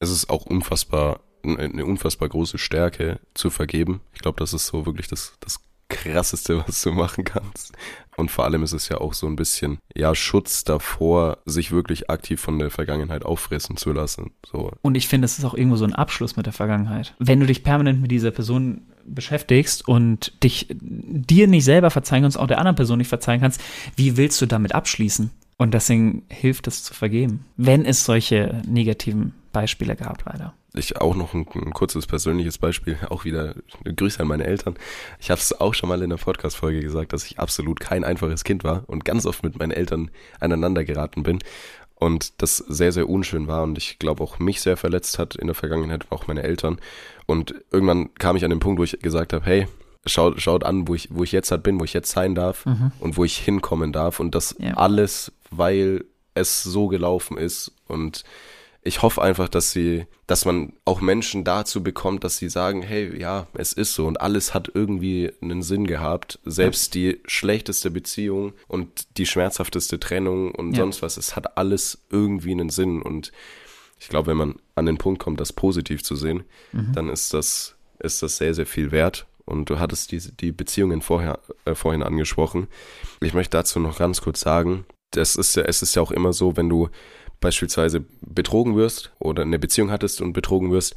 Es 0.00 0.10
ist 0.10 0.28
auch 0.28 0.46
unfassbar, 0.46 1.20
eine 1.44 1.86
unfassbar 1.86 2.28
große 2.28 2.58
Stärke 2.58 3.20
zu 3.34 3.50
vergeben. 3.50 4.00
Ich 4.12 4.20
glaube, 4.20 4.38
das 4.38 4.52
ist 4.52 4.66
so 4.66 4.86
wirklich 4.86 5.08
das, 5.08 5.34
das 5.40 5.60
krasseste, 5.88 6.64
was 6.66 6.82
du 6.82 6.92
machen 6.92 7.24
kannst. 7.24 7.72
Und 8.16 8.30
vor 8.30 8.44
allem 8.44 8.62
ist 8.62 8.72
es 8.72 8.88
ja 8.88 8.98
auch 8.98 9.12
so 9.12 9.26
ein 9.26 9.36
bisschen, 9.36 9.78
ja, 9.94 10.14
Schutz 10.14 10.64
davor, 10.64 11.38
sich 11.46 11.72
wirklich 11.72 12.10
aktiv 12.10 12.40
von 12.40 12.58
der 12.58 12.70
Vergangenheit 12.70 13.24
auffressen 13.24 13.76
zu 13.76 13.92
lassen. 13.92 14.30
So. 14.46 14.70
Und 14.82 14.96
ich 14.96 15.08
finde, 15.08 15.24
es 15.24 15.38
ist 15.38 15.44
auch 15.44 15.54
irgendwo 15.54 15.76
so 15.76 15.84
ein 15.84 15.94
Abschluss 15.94 16.36
mit 16.36 16.46
der 16.46 16.52
Vergangenheit. 16.52 17.14
Wenn 17.18 17.40
du 17.40 17.46
dich 17.46 17.64
permanent 17.64 18.00
mit 18.00 18.10
dieser 18.10 18.30
Person 18.30 18.82
beschäftigst 19.04 19.86
und 19.86 20.32
dich 20.42 20.68
dir 20.70 21.48
nicht 21.48 21.64
selber 21.64 21.90
verzeihen 21.90 22.22
kannst, 22.22 22.38
auch 22.38 22.46
der 22.46 22.58
anderen 22.58 22.76
Person 22.76 22.98
nicht 22.98 23.08
verzeihen 23.08 23.40
kannst, 23.40 23.60
wie 23.96 24.16
willst 24.16 24.40
du 24.40 24.46
damit 24.46 24.74
abschließen? 24.74 25.30
Und 25.56 25.74
deswegen 25.74 26.22
hilft 26.28 26.66
es 26.66 26.82
zu 26.82 26.94
vergeben, 26.94 27.44
wenn 27.56 27.84
es 27.84 28.04
solche 28.04 28.62
negativen 28.66 29.34
Beispiele 29.54 29.96
gab, 29.96 30.26
leider. 30.26 30.52
Ich 30.74 31.00
auch 31.00 31.14
noch 31.14 31.32
ein, 31.32 31.46
ein 31.54 31.72
kurzes 31.72 32.06
persönliches 32.06 32.58
Beispiel, 32.58 32.98
auch 33.08 33.24
wieder 33.24 33.54
Grüße 33.84 34.20
an 34.20 34.28
meine 34.28 34.44
Eltern. 34.44 34.74
Ich 35.18 35.30
habe 35.30 35.40
es 35.40 35.58
auch 35.58 35.72
schon 35.72 35.88
mal 35.88 36.02
in 36.02 36.10
der 36.10 36.18
Podcast-Folge 36.18 36.80
gesagt, 36.80 37.14
dass 37.14 37.24
ich 37.24 37.38
absolut 37.38 37.80
kein 37.80 38.04
einfaches 38.04 38.44
Kind 38.44 38.64
war 38.64 38.82
und 38.86 39.06
ganz 39.06 39.24
oft 39.24 39.42
mit 39.42 39.58
meinen 39.58 39.70
Eltern 39.70 40.10
aneinander 40.40 40.84
geraten 40.84 41.22
bin 41.22 41.38
und 41.94 42.42
das 42.42 42.58
sehr, 42.58 42.92
sehr 42.92 43.08
unschön 43.08 43.46
war 43.46 43.62
und 43.62 43.78
ich 43.78 43.98
glaube 43.98 44.22
auch 44.22 44.38
mich 44.38 44.60
sehr 44.60 44.76
verletzt 44.76 45.18
hat 45.18 45.36
in 45.36 45.46
der 45.46 45.54
Vergangenheit, 45.54 46.06
auch 46.10 46.26
meine 46.26 46.42
Eltern. 46.42 46.78
Und 47.26 47.54
irgendwann 47.70 48.12
kam 48.14 48.36
ich 48.36 48.44
an 48.44 48.50
den 48.50 48.60
Punkt, 48.60 48.78
wo 48.78 48.84
ich 48.84 48.98
gesagt 49.00 49.32
habe, 49.32 49.46
hey, 49.46 49.68
schaut, 50.04 50.40
schaut 50.40 50.64
an, 50.64 50.88
wo 50.88 50.94
ich, 50.94 51.08
wo 51.10 51.22
ich 51.22 51.32
jetzt 51.32 51.50
halt 51.50 51.62
bin, 51.62 51.80
wo 51.80 51.84
ich 51.84 51.94
jetzt 51.94 52.10
sein 52.10 52.34
darf 52.34 52.66
mhm. 52.66 52.92
und 53.00 53.16
wo 53.16 53.24
ich 53.24 53.38
hinkommen 53.38 53.92
darf 53.92 54.20
und 54.20 54.34
das 54.34 54.56
ja. 54.58 54.74
alles, 54.74 55.32
weil 55.50 56.04
es 56.34 56.62
so 56.62 56.88
gelaufen 56.88 57.38
ist 57.38 57.72
und 57.86 58.24
ich 58.86 59.00
hoffe 59.00 59.22
einfach, 59.22 59.48
dass 59.48 59.72
sie, 59.72 60.06
dass 60.26 60.44
man 60.44 60.74
auch 60.84 61.00
Menschen 61.00 61.42
dazu 61.42 61.82
bekommt, 61.82 62.22
dass 62.22 62.36
sie 62.36 62.50
sagen, 62.50 62.82
hey, 62.82 63.18
ja, 63.18 63.46
es 63.54 63.72
ist 63.72 63.94
so 63.94 64.06
und 64.06 64.20
alles 64.20 64.52
hat 64.52 64.70
irgendwie 64.74 65.32
einen 65.40 65.62
Sinn 65.62 65.86
gehabt. 65.86 66.38
Selbst 66.44 66.94
ja. 66.94 67.00
die 67.12 67.20
schlechteste 67.26 67.90
Beziehung 67.90 68.52
und 68.68 69.16
die 69.16 69.24
schmerzhafteste 69.24 69.98
Trennung 69.98 70.54
und 70.54 70.72
ja. 70.72 70.82
sonst 70.82 71.00
was, 71.00 71.16
es 71.16 71.34
hat 71.34 71.56
alles 71.56 72.04
irgendwie 72.10 72.52
einen 72.52 72.68
Sinn 72.68 73.00
und 73.00 73.32
ich 73.98 74.08
glaube, 74.08 74.26
wenn 74.26 74.36
man 74.36 74.56
an 74.74 74.84
den 74.84 74.98
Punkt 74.98 75.18
kommt, 75.22 75.40
das 75.40 75.54
positiv 75.54 76.04
zu 76.04 76.14
sehen, 76.14 76.44
mhm. 76.72 76.92
dann 76.92 77.08
ist 77.08 77.32
das, 77.32 77.76
ist 78.00 78.22
das 78.22 78.36
sehr, 78.36 78.52
sehr 78.52 78.66
viel 78.66 78.92
wert. 78.92 79.26
Und 79.46 79.70
du 79.70 79.78
hattest 79.78 80.12
diese, 80.12 80.32
die 80.32 80.52
Beziehungen 80.52 81.00
vorher, 81.00 81.38
äh, 81.64 81.74
vorhin 81.74 82.02
angesprochen. 82.02 82.66
Ich 83.20 83.34
möchte 83.34 83.56
dazu 83.56 83.78
noch 83.78 83.98
ganz 83.98 84.20
kurz 84.20 84.40
sagen, 84.40 84.84
das 85.10 85.36
ist 85.36 85.56
ja, 85.56 85.62
es 85.62 85.82
ist 85.82 85.94
ja 85.94 86.02
auch 86.02 86.10
immer 86.10 86.32
so, 86.32 86.56
wenn 86.56 86.68
du 86.68 86.88
beispielsweise 87.44 88.04
betrogen 88.22 88.74
wirst 88.74 89.12
oder 89.20 89.42
eine 89.42 89.60
Beziehung 89.60 89.90
hattest 89.90 90.20
und 90.20 90.32
betrogen 90.32 90.72
wirst 90.72 90.96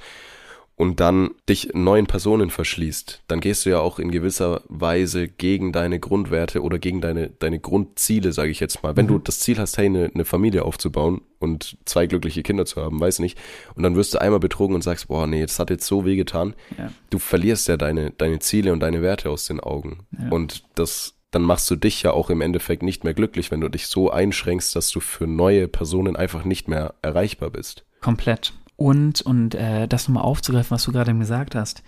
und 0.78 1.00
dann 1.00 1.32
dich 1.50 1.72
neuen 1.74 2.06
Personen 2.06 2.52
verschließt, 2.52 3.24
dann 3.28 3.40
gehst 3.40 3.66
du 3.66 3.72
ja 3.72 3.80
auch 3.80 3.98
in 3.98 4.12
gewisser 4.12 4.62
Weise 4.70 5.28
gegen 5.28 5.72
deine 5.72 6.00
Grundwerte 6.00 6.62
oder 6.62 6.78
gegen 6.78 7.02
deine, 7.02 7.32
deine 7.32 7.60
Grundziele, 7.60 8.32
sage 8.32 8.52
ich 8.52 8.60
jetzt 8.60 8.84
mal. 8.84 8.96
Wenn 8.96 9.06
mhm. 9.06 9.10
du 9.10 9.20
das 9.20 9.40
Ziel 9.40 9.58
hast, 9.58 9.78
hey, 9.80 9.88
eine, 9.88 10.12
eine 10.14 10.24
Familie 10.24 10.64
aufzubauen 10.64 11.22
und 11.40 11.78
zwei 11.86 12.06
glückliche 12.06 12.44
Kinder 12.44 12.68
zu 12.68 12.80
haben, 12.80 13.00
weiß 13.00 13.20
nicht, 13.20 13.40
und 13.74 13.82
dann 13.82 13.96
wirst 13.96 14.14
du 14.14 14.22
einmal 14.22 14.40
betrogen 14.40 14.76
und 14.76 14.84
sagst, 14.84 15.08
boah, 15.08 15.26
nee, 15.26 15.42
das 15.42 15.58
hat 15.58 15.72
jetzt 15.72 15.88
so 15.88 16.06
weh 16.06 16.16
getan, 16.16 16.54
ja. 16.78 16.92
du 17.10 17.18
verlierst 17.18 17.68
ja 17.68 17.76
deine, 17.76 18.12
deine 18.12 18.38
Ziele 18.38 18.72
und 18.72 18.80
deine 18.80 19.02
Werte 19.02 19.32
aus 19.32 19.48
den 19.48 19.60
Augen. 19.60 20.06
Ja. 20.12 20.30
Und 20.30 20.64
das 20.76 21.17
dann 21.32 21.42
machst 21.42 21.70
du 21.70 21.76
dich 21.76 22.04
ja 22.04 22.12
auch 22.12 22.30
im 22.30 22.42
Endeffekt 22.42 22.84
nicht 22.84 23.04
mehr 23.04 23.14
glücklich, 23.14 23.52
wenn 23.52 23.62
du 23.62 23.70
dich 23.70 23.88
so 23.88 24.12
einschränkst, 24.12 24.76
dass 24.76 24.90
du 24.90 25.00
für 25.00 25.28
neue 25.28 25.68
Personen 25.68 26.16
einfach 26.16 26.46
nicht 26.46 26.68
mehr 26.68 26.94
erreichbar 27.02 27.50
bist. 27.50 27.86
Komplett. 28.02 28.54
Und, 28.76 29.22
und 29.22 29.56
äh, 29.56 29.88
das 29.88 30.08
nochmal 30.08 30.24
aufzugreifen, 30.24 30.72
was 30.72 30.84
du 30.84 30.92
gerade 30.92 31.14
gesagt 31.16 31.56
hast. 31.56 31.84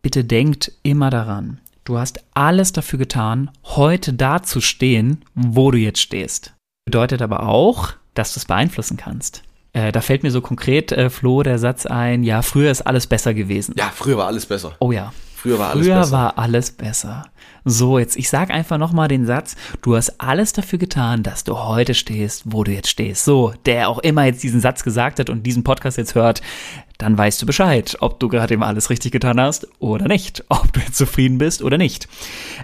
Bitte 0.00 0.24
denkt 0.24 0.72
immer 0.82 1.10
daran, 1.10 1.60
du 1.84 1.98
hast 1.98 2.24
alles 2.34 2.72
dafür 2.72 2.98
getan, 2.98 3.50
heute 3.64 4.14
da 4.14 4.42
zu 4.42 4.60
stehen, 4.60 5.24
wo 5.34 5.70
du 5.70 5.78
jetzt 5.78 6.00
stehst. 6.00 6.54
Bedeutet 6.86 7.20
aber 7.20 7.46
auch, 7.46 7.92
dass 8.14 8.32
du 8.32 8.40
es 8.40 8.46
beeinflussen 8.46 8.96
kannst. 8.96 9.42
Äh, 9.72 9.92
da 9.92 10.00
fällt 10.00 10.22
mir 10.22 10.30
so 10.30 10.40
konkret, 10.40 10.90
äh, 10.92 11.10
Flo, 11.10 11.42
der 11.42 11.58
Satz 11.58 11.86
ein, 11.86 12.24
ja, 12.24 12.42
früher 12.42 12.70
ist 12.70 12.82
alles 12.82 13.06
besser 13.06 13.34
gewesen. 13.34 13.74
Ja, 13.76 13.92
früher 13.94 14.16
war 14.16 14.26
alles 14.26 14.46
besser. 14.46 14.74
Oh 14.80 14.90
ja. 14.90 15.12
Früher 15.40 15.58
war 15.58 15.70
alles 15.70 15.86
Früher 15.86 15.96
besser. 16.00 16.12
war 16.12 16.38
alles 16.38 16.70
besser. 16.70 17.24
So, 17.64 17.98
jetzt, 17.98 18.16
ich 18.16 18.28
sag 18.28 18.50
einfach 18.50 18.76
nochmal 18.76 19.08
den 19.08 19.24
Satz, 19.24 19.56
du 19.80 19.96
hast 19.96 20.20
alles 20.20 20.52
dafür 20.52 20.78
getan, 20.78 21.22
dass 21.22 21.44
du 21.44 21.58
heute 21.58 21.94
stehst, 21.94 22.42
wo 22.44 22.62
du 22.62 22.72
jetzt 22.72 22.90
stehst. 22.90 23.24
So, 23.24 23.54
der 23.64 23.88
auch 23.88 24.00
immer 24.00 24.24
jetzt 24.24 24.42
diesen 24.42 24.60
Satz 24.60 24.84
gesagt 24.84 25.18
hat 25.18 25.30
und 25.30 25.44
diesen 25.44 25.64
Podcast 25.64 25.96
jetzt 25.96 26.14
hört, 26.14 26.42
dann 26.98 27.16
weißt 27.16 27.40
du 27.40 27.46
Bescheid, 27.46 27.96
ob 28.00 28.20
du 28.20 28.28
gerade 28.28 28.52
eben 28.52 28.62
alles 28.62 28.90
richtig 28.90 29.12
getan 29.12 29.40
hast 29.40 29.66
oder 29.78 30.08
nicht, 30.08 30.44
ob 30.50 30.70
du 30.74 30.80
jetzt 30.80 30.96
zufrieden 30.96 31.38
bist 31.38 31.62
oder 31.62 31.78
nicht. 31.78 32.06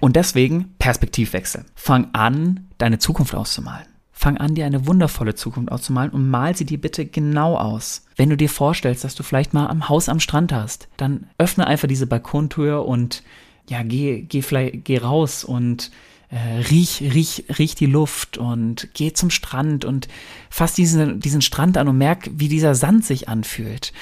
Und 0.01 0.17
deswegen 0.17 0.75
Perspektivwechsel. 0.79 1.65
Fang 1.75 2.09
an, 2.13 2.69
deine 2.77 2.99
Zukunft 2.99 3.35
auszumalen. 3.35 3.87
Fang 4.19 4.39
an, 4.39 4.55
dir 4.55 4.65
eine 4.65 4.87
wundervolle 4.87 5.35
Zukunft 5.35 5.71
auszumalen 5.71 6.11
und 6.11 6.31
mal 6.31 6.57
sie 6.57 6.65
dir 6.65 6.81
bitte 6.81 7.05
genau 7.05 7.55
aus. 7.55 8.07
Wenn 8.17 8.31
du 8.31 8.37
dir 8.39 8.49
vorstellst, 8.49 9.05
dass 9.05 9.15
du 9.15 9.23
vielleicht 9.23 9.53
mal 9.53 9.67
am 9.67 9.91
Haus 9.91 10.09
am 10.09 10.21
Strand 10.21 10.55
hast, 10.55 10.89
dann 10.97 11.27
öffne 11.37 11.67
einfach 11.67 11.87
diese 11.87 12.07
Balkontür 12.07 12.87
und 12.87 13.23
ja, 13.69 13.83
geh, 13.83 14.23
geh 14.23 14.41
vielleicht, 14.41 14.87
geh 14.87 14.97
raus 14.97 15.45
und 15.45 15.91
äh, 16.31 16.61
riech, 16.71 17.03
riech, 17.03 17.45
riech 17.59 17.75
die 17.75 17.85
Luft 17.85 18.39
und 18.39 18.89
geh 18.95 19.13
zum 19.13 19.29
Strand 19.29 19.85
und 19.85 20.09
fass 20.49 20.73
diesen, 20.73 21.21
diesen 21.21 21.43
Strand 21.43 21.77
an 21.77 21.87
und 21.87 21.99
merk, 21.99 22.31
wie 22.33 22.49
dieser 22.49 22.75
Sand 22.75 23.05
sich 23.05 23.29
anfühlt. 23.29 23.93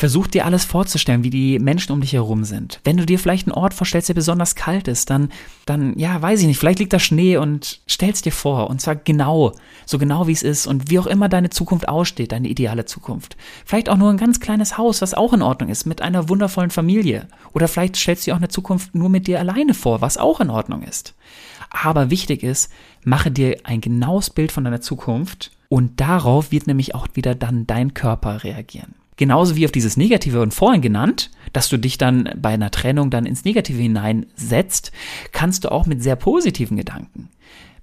Versuch 0.00 0.28
dir 0.28 0.46
alles 0.46 0.64
vorzustellen, 0.64 1.24
wie 1.24 1.28
die 1.28 1.58
Menschen 1.58 1.92
um 1.92 2.00
dich 2.00 2.14
herum 2.14 2.44
sind. 2.44 2.80
Wenn 2.84 2.96
du 2.96 3.04
dir 3.04 3.18
vielleicht 3.18 3.46
einen 3.46 3.52
Ort 3.52 3.74
vorstellst, 3.74 4.08
der 4.08 4.14
besonders 4.14 4.54
kalt 4.54 4.88
ist, 4.88 5.10
dann, 5.10 5.28
dann, 5.66 5.92
ja, 5.98 6.22
weiß 6.22 6.40
ich 6.40 6.46
nicht, 6.46 6.56
vielleicht 6.56 6.78
liegt 6.78 6.94
da 6.94 6.98
Schnee 6.98 7.36
und 7.36 7.82
stell's 7.86 8.22
dir 8.22 8.32
vor. 8.32 8.70
Und 8.70 8.80
zwar 8.80 8.96
genau, 8.96 9.52
so 9.84 9.98
genau 9.98 10.26
wie 10.26 10.32
es 10.32 10.42
ist 10.42 10.66
und 10.66 10.90
wie 10.90 10.98
auch 10.98 11.06
immer 11.06 11.28
deine 11.28 11.50
Zukunft 11.50 11.86
aussteht, 11.86 12.32
deine 12.32 12.48
ideale 12.48 12.86
Zukunft. 12.86 13.36
Vielleicht 13.66 13.90
auch 13.90 13.98
nur 13.98 14.08
ein 14.08 14.16
ganz 14.16 14.40
kleines 14.40 14.78
Haus, 14.78 15.02
was 15.02 15.12
auch 15.12 15.34
in 15.34 15.42
Ordnung 15.42 15.68
ist, 15.68 15.84
mit 15.84 16.00
einer 16.00 16.30
wundervollen 16.30 16.70
Familie. 16.70 17.28
Oder 17.52 17.68
vielleicht 17.68 17.96
stellst 17.96 18.26
du 18.26 18.30
dir 18.30 18.36
auch 18.36 18.40
eine 18.40 18.48
Zukunft 18.48 18.94
nur 18.94 19.10
mit 19.10 19.26
dir 19.26 19.38
alleine 19.38 19.74
vor, 19.74 20.00
was 20.00 20.16
auch 20.16 20.40
in 20.40 20.48
Ordnung 20.48 20.82
ist. 20.82 21.12
Aber 21.68 22.08
wichtig 22.08 22.42
ist, 22.42 22.72
mache 23.04 23.30
dir 23.30 23.58
ein 23.64 23.82
genaues 23.82 24.30
Bild 24.30 24.50
von 24.50 24.64
deiner 24.64 24.80
Zukunft 24.80 25.50
und 25.68 26.00
darauf 26.00 26.52
wird 26.52 26.66
nämlich 26.66 26.94
auch 26.94 27.06
wieder 27.12 27.34
dann 27.34 27.66
dein 27.66 27.92
Körper 27.92 28.44
reagieren. 28.44 28.94
Genauso 29.16 29.56
wie 29.56 29.66
auf 29.66 29.72
dieses 29.72 29.96
Negative 29.96 30.40
und 30.40 30.54
vorhin 30.54 30.80
genannt, 30.80 31.30
dass 31.52 31.68
du 31.68 31.76
dich 31.76 31.98
dann 31.98 32.30
bei 32.36 32.50
einer 32.50 32.70
Trennung 32.70 33.10
dann 33.10 33.26
ins 33.26 33.44
Negative 33.44 33.80
hineinsetzt, 33.80 34.92
kannst 35.32 35.64
du 35.64 35.72
auch 35.72 35.86
mit 35.86 36.02
sehr 36.02 36.16
positiven 36.16 36.76
Gedanken. 36.76 37.28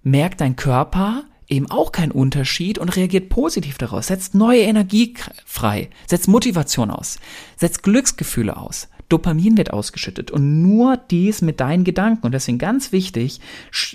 Merkt 0.04 0.42
dein 0.42 0.56
Körper 0.56 1.24
eben 1.48 1.70
auch 1.70 1.92
keinen 1.92 2.12
Unterschied 2.12 2.78
und 2.78 2.96
reagiert 2.96 3.30
positiv 3.30 3.78
daraus, 3.78 4.08
setzt 4.08 4.36
neue 4.36 4.62
Energie 4.62 5.14
frei, 5.46 5.90
setzt 6.08 6.28
Motivation 6.28 6.92
aus, 6.92 7.20
setzt 7.56 7.84
Glücksgefühle 7.84 8.58
aus. 8.58 8.90
Dopamin 9.10 9.58
wird 9.58 9.72
ausgeschüttet 9.72 10.32
und 10.32 10.62
nur 10.62 10.98
dies 10.98 11.42
mit 11.42 11.60
deinen 11.60 11.84
Gedanken. 11.84 12.26
Und 12.26 12.34
deswegen 12.34 12.58
ganz 12.58 12.92
wichtig, 12.92 13.40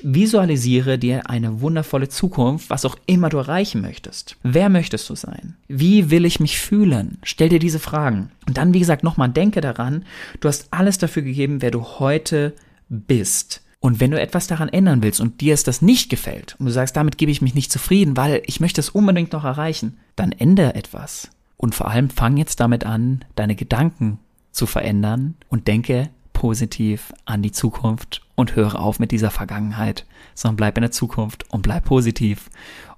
visualisiere 0.02 0.98
dir 0.98 1.28
eine 1.28 1.60
wundervolle 1.60 2.08
Zukunft, 2.08 2.70
was 2.70 2.84
auch 2.84 2.96
immer 3.06 3.28
du 3.28 3.36
erreichen 3.38 3.82
möchtest. 3.82 4.36
Wer 4.42 4.70
möchtest 4.70 5.10
du 5.10 5.14
sein? 5.14 5.56
Wie 5.68 6.10
will 6.10 6.24
ich 6.24 6.40
mich 6.40 6.58
fühlen? 6.58 7.18
Stell 7.24 7.50
dir 7.50 7.58
diese 7.58 7.78
Fragen. 7.78 8.30
Und 8.46 8.56
dann, 8.56 8.72
wie 8.72 8.78
gesagt, 8.78 9.04
nochmal 9.04 9.28
denke 9.28 9.60
daran, 9.60 10.04
du 10.40 10.48
hast 10.48 10.68
alles 10.70 10.96
dafür 10.98 11.22
gegeben, 11.22 11.60
wer 11.60 11.70
du 11.70 11.82
heute 11.82 12.54
bist. 12.88 13.62
Und 13.80 13.98
wenn 13.98 14.12
du 14.12 14.20
etwas 14.20 14.46
daran 14.46 14.68
ändern 14.68 15.02
willst 15.02 15.20
und 15.20 15.40
dir 15.40 15.54
es 15.54 15.64
das 15.64 15.82
nicht 15.82 16.08
gefällt 16.08 16.54
und 16.58 16.66
du 16.66 16.72
sagst, 16.72 16.96
damit 16.96 17.18
gebe 17.18 17.32
ich 17.32 17.42
mich 17.42 17.54
nicht 17.54 17.72
zufrieden, 17.72 18.16
weil 18.16 18.40
ich 18.46 18.60
möchte 18.60 18.80
es 18.80 18.90
unbedingt 18.90 19.32
noch 19.32 19.44
erreichen, 19.44 19.98
dann 20.14 20.30
ändere 20.30 20.76
etwas. 20.76 21.30
Und 21.56 21.74
vor 21.74 21.88
allem 21.88 22.08
fang 22.08 22.36
jetzt 22.36 22.60
damit 22.60 22.86
an, 22.86 23.24
deine 23.34 23.56
Gedanken 23.56 24.20
zu 24.52 24.66
verändern 24.66 25.34
und 25.48 25.66
denke 25.66 26.10
positiv 26.32 27.12
an 27.24 27.42
die 27.42 27.52
Zukunft 27.52 28.22
und 28.34 28.56
höre 28.56 28.80
auf 28.80 28.98
mit 28.98 29.10
dieser 29.10 29.30
Vergangenheit, 29.30 30.06
sondern 30.34 30.56
bleib 30.56 30.76
in 30.76 30.82
der 30.82 30.90
Zukunft 30.90 31.44
und 31.52 31.62
bleib 31.62 31.84
positiv. 31.84 32.50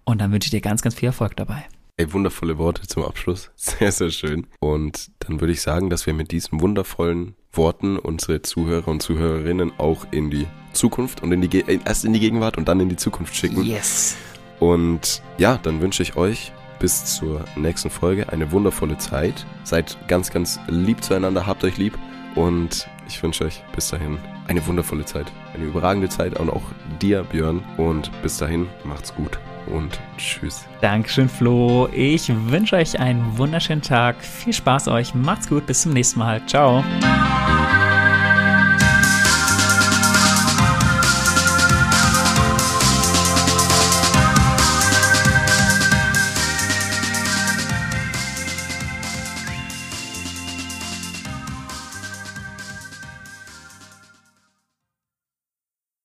Und 0.05 0.21
dann 0.21 0.33
wünsche 0.33 0.47
ich 0.47 0.51
dir 0.51 0.61
ganz, 0.61 0.83
ganz 0.83 0.95
viel 0.95 1.07
Erfolg 1.07 1.37
dabei. 1.37 1.65
Ey, 1.97 2.13
wundervolle 2.13 2.59
Worte 2.59 2.83
zum 2.89 3.05
Abschluss. 3.05 3.51
Sehr, 3.57 3.93
sehr 3.93 4.11
schön. 4.11 4.49
Und 4.59 5.13
dann 5.21 5.41
würde 5.41 5.53
ich 5.53 5.63
sagen, 5.63 5.91
dass 5.91 6.07
wir 6.07 6.15
mit 6.15 6.33
diesen 6.33 6.61
wundervollen 6.61 7.37
Worten 7.53 7.99
unsere 7.99 8.43
Zuhörer 8.43 8.89
und 8.89 9.01
Zuhörerinnen 9.01 9.73
auch 9.79 10.07
in 10.11 10.29
die 10.29 10.47
Zukunft 10.73 11.23
und 11.23 11.31
in 11.31 11.41
die 11.41 11.49
Ge 11.49 11.81
erst 11.85 12.05
in 12.05 12.13
die 12.13 12.19
Gegenwart 12.19 12.59
und 12.59 12.67
dann 12.67 12.81
in 12.81 12.89
die 12.89 12.97
Zukunft 12.97 13.37
schicken. 13.37 13.65
Yes. 13.65 14.17
Und 14.59 15.23
ja, 15.39 15.57
dann 15.59 15.81
wünsche 15.81 16.03
ich 16.03 16.17
euch 16.17 16.53
bis 16.79 17.05
zur 17.05 17.45
nächsten 17.57 17.91
Folge 17.91 18.29
eine 18.31 18.51
wundervolle 18.53 18.99
Zeit. 18.99 19.47
Seid 19.65 19.97
ganz, 20.09 20.31
ganz 20.31 20.61
lieb 20.69 21.03
zueinander, 21.03 21.47
habt 21.47 21.65
euch 21.65 21.77
lieb 21.77 21.99
und 22.35 22.89
ich 23.09 23.23
wünsche 23.23 23.45
euch 23.45 23.63
bis 23.75 23.89
dahin 23.89 24.19
eine 24.47 24.67
wundervolle 24.67 25.05
Zeit, 25.05 25.31
eine 25.55 25.65
überragende 25.65 26.09
Zeit 26.09 26.39
und 26.39 26.51
auch 26.51 26.63
dir, 27.01 27.25
Björn. 27.25 27.63
Und 27.77 28.11
bis 28.23 28.39
dahin, 28.39 28.67
macht's 28.85 29.15
gut 29.15 29.39
und 29.67 30.01
tschüss. 30.17 30.65
Dankeschön, 30.81 31.29
Flo. 31.29 31.89
Ich 31.93 32.31
wünsche 32.51 32.77
euch 32.77 32.99
einen 32.99 33.39
wunderschönen 33.39 33.83
Tag. 33.83 34.23
Viel 34.23 34.53
Spaß 34.53 34.89
euch. 34.89 35.15
Macht's 35.15 35.49
gut. 35.49 35.67
Bis 35.67 35.83
zum 35.83 35.93
nächsten 35.93 36.19
Mal. 36.19 36.45
Ciao. 36.47 36.85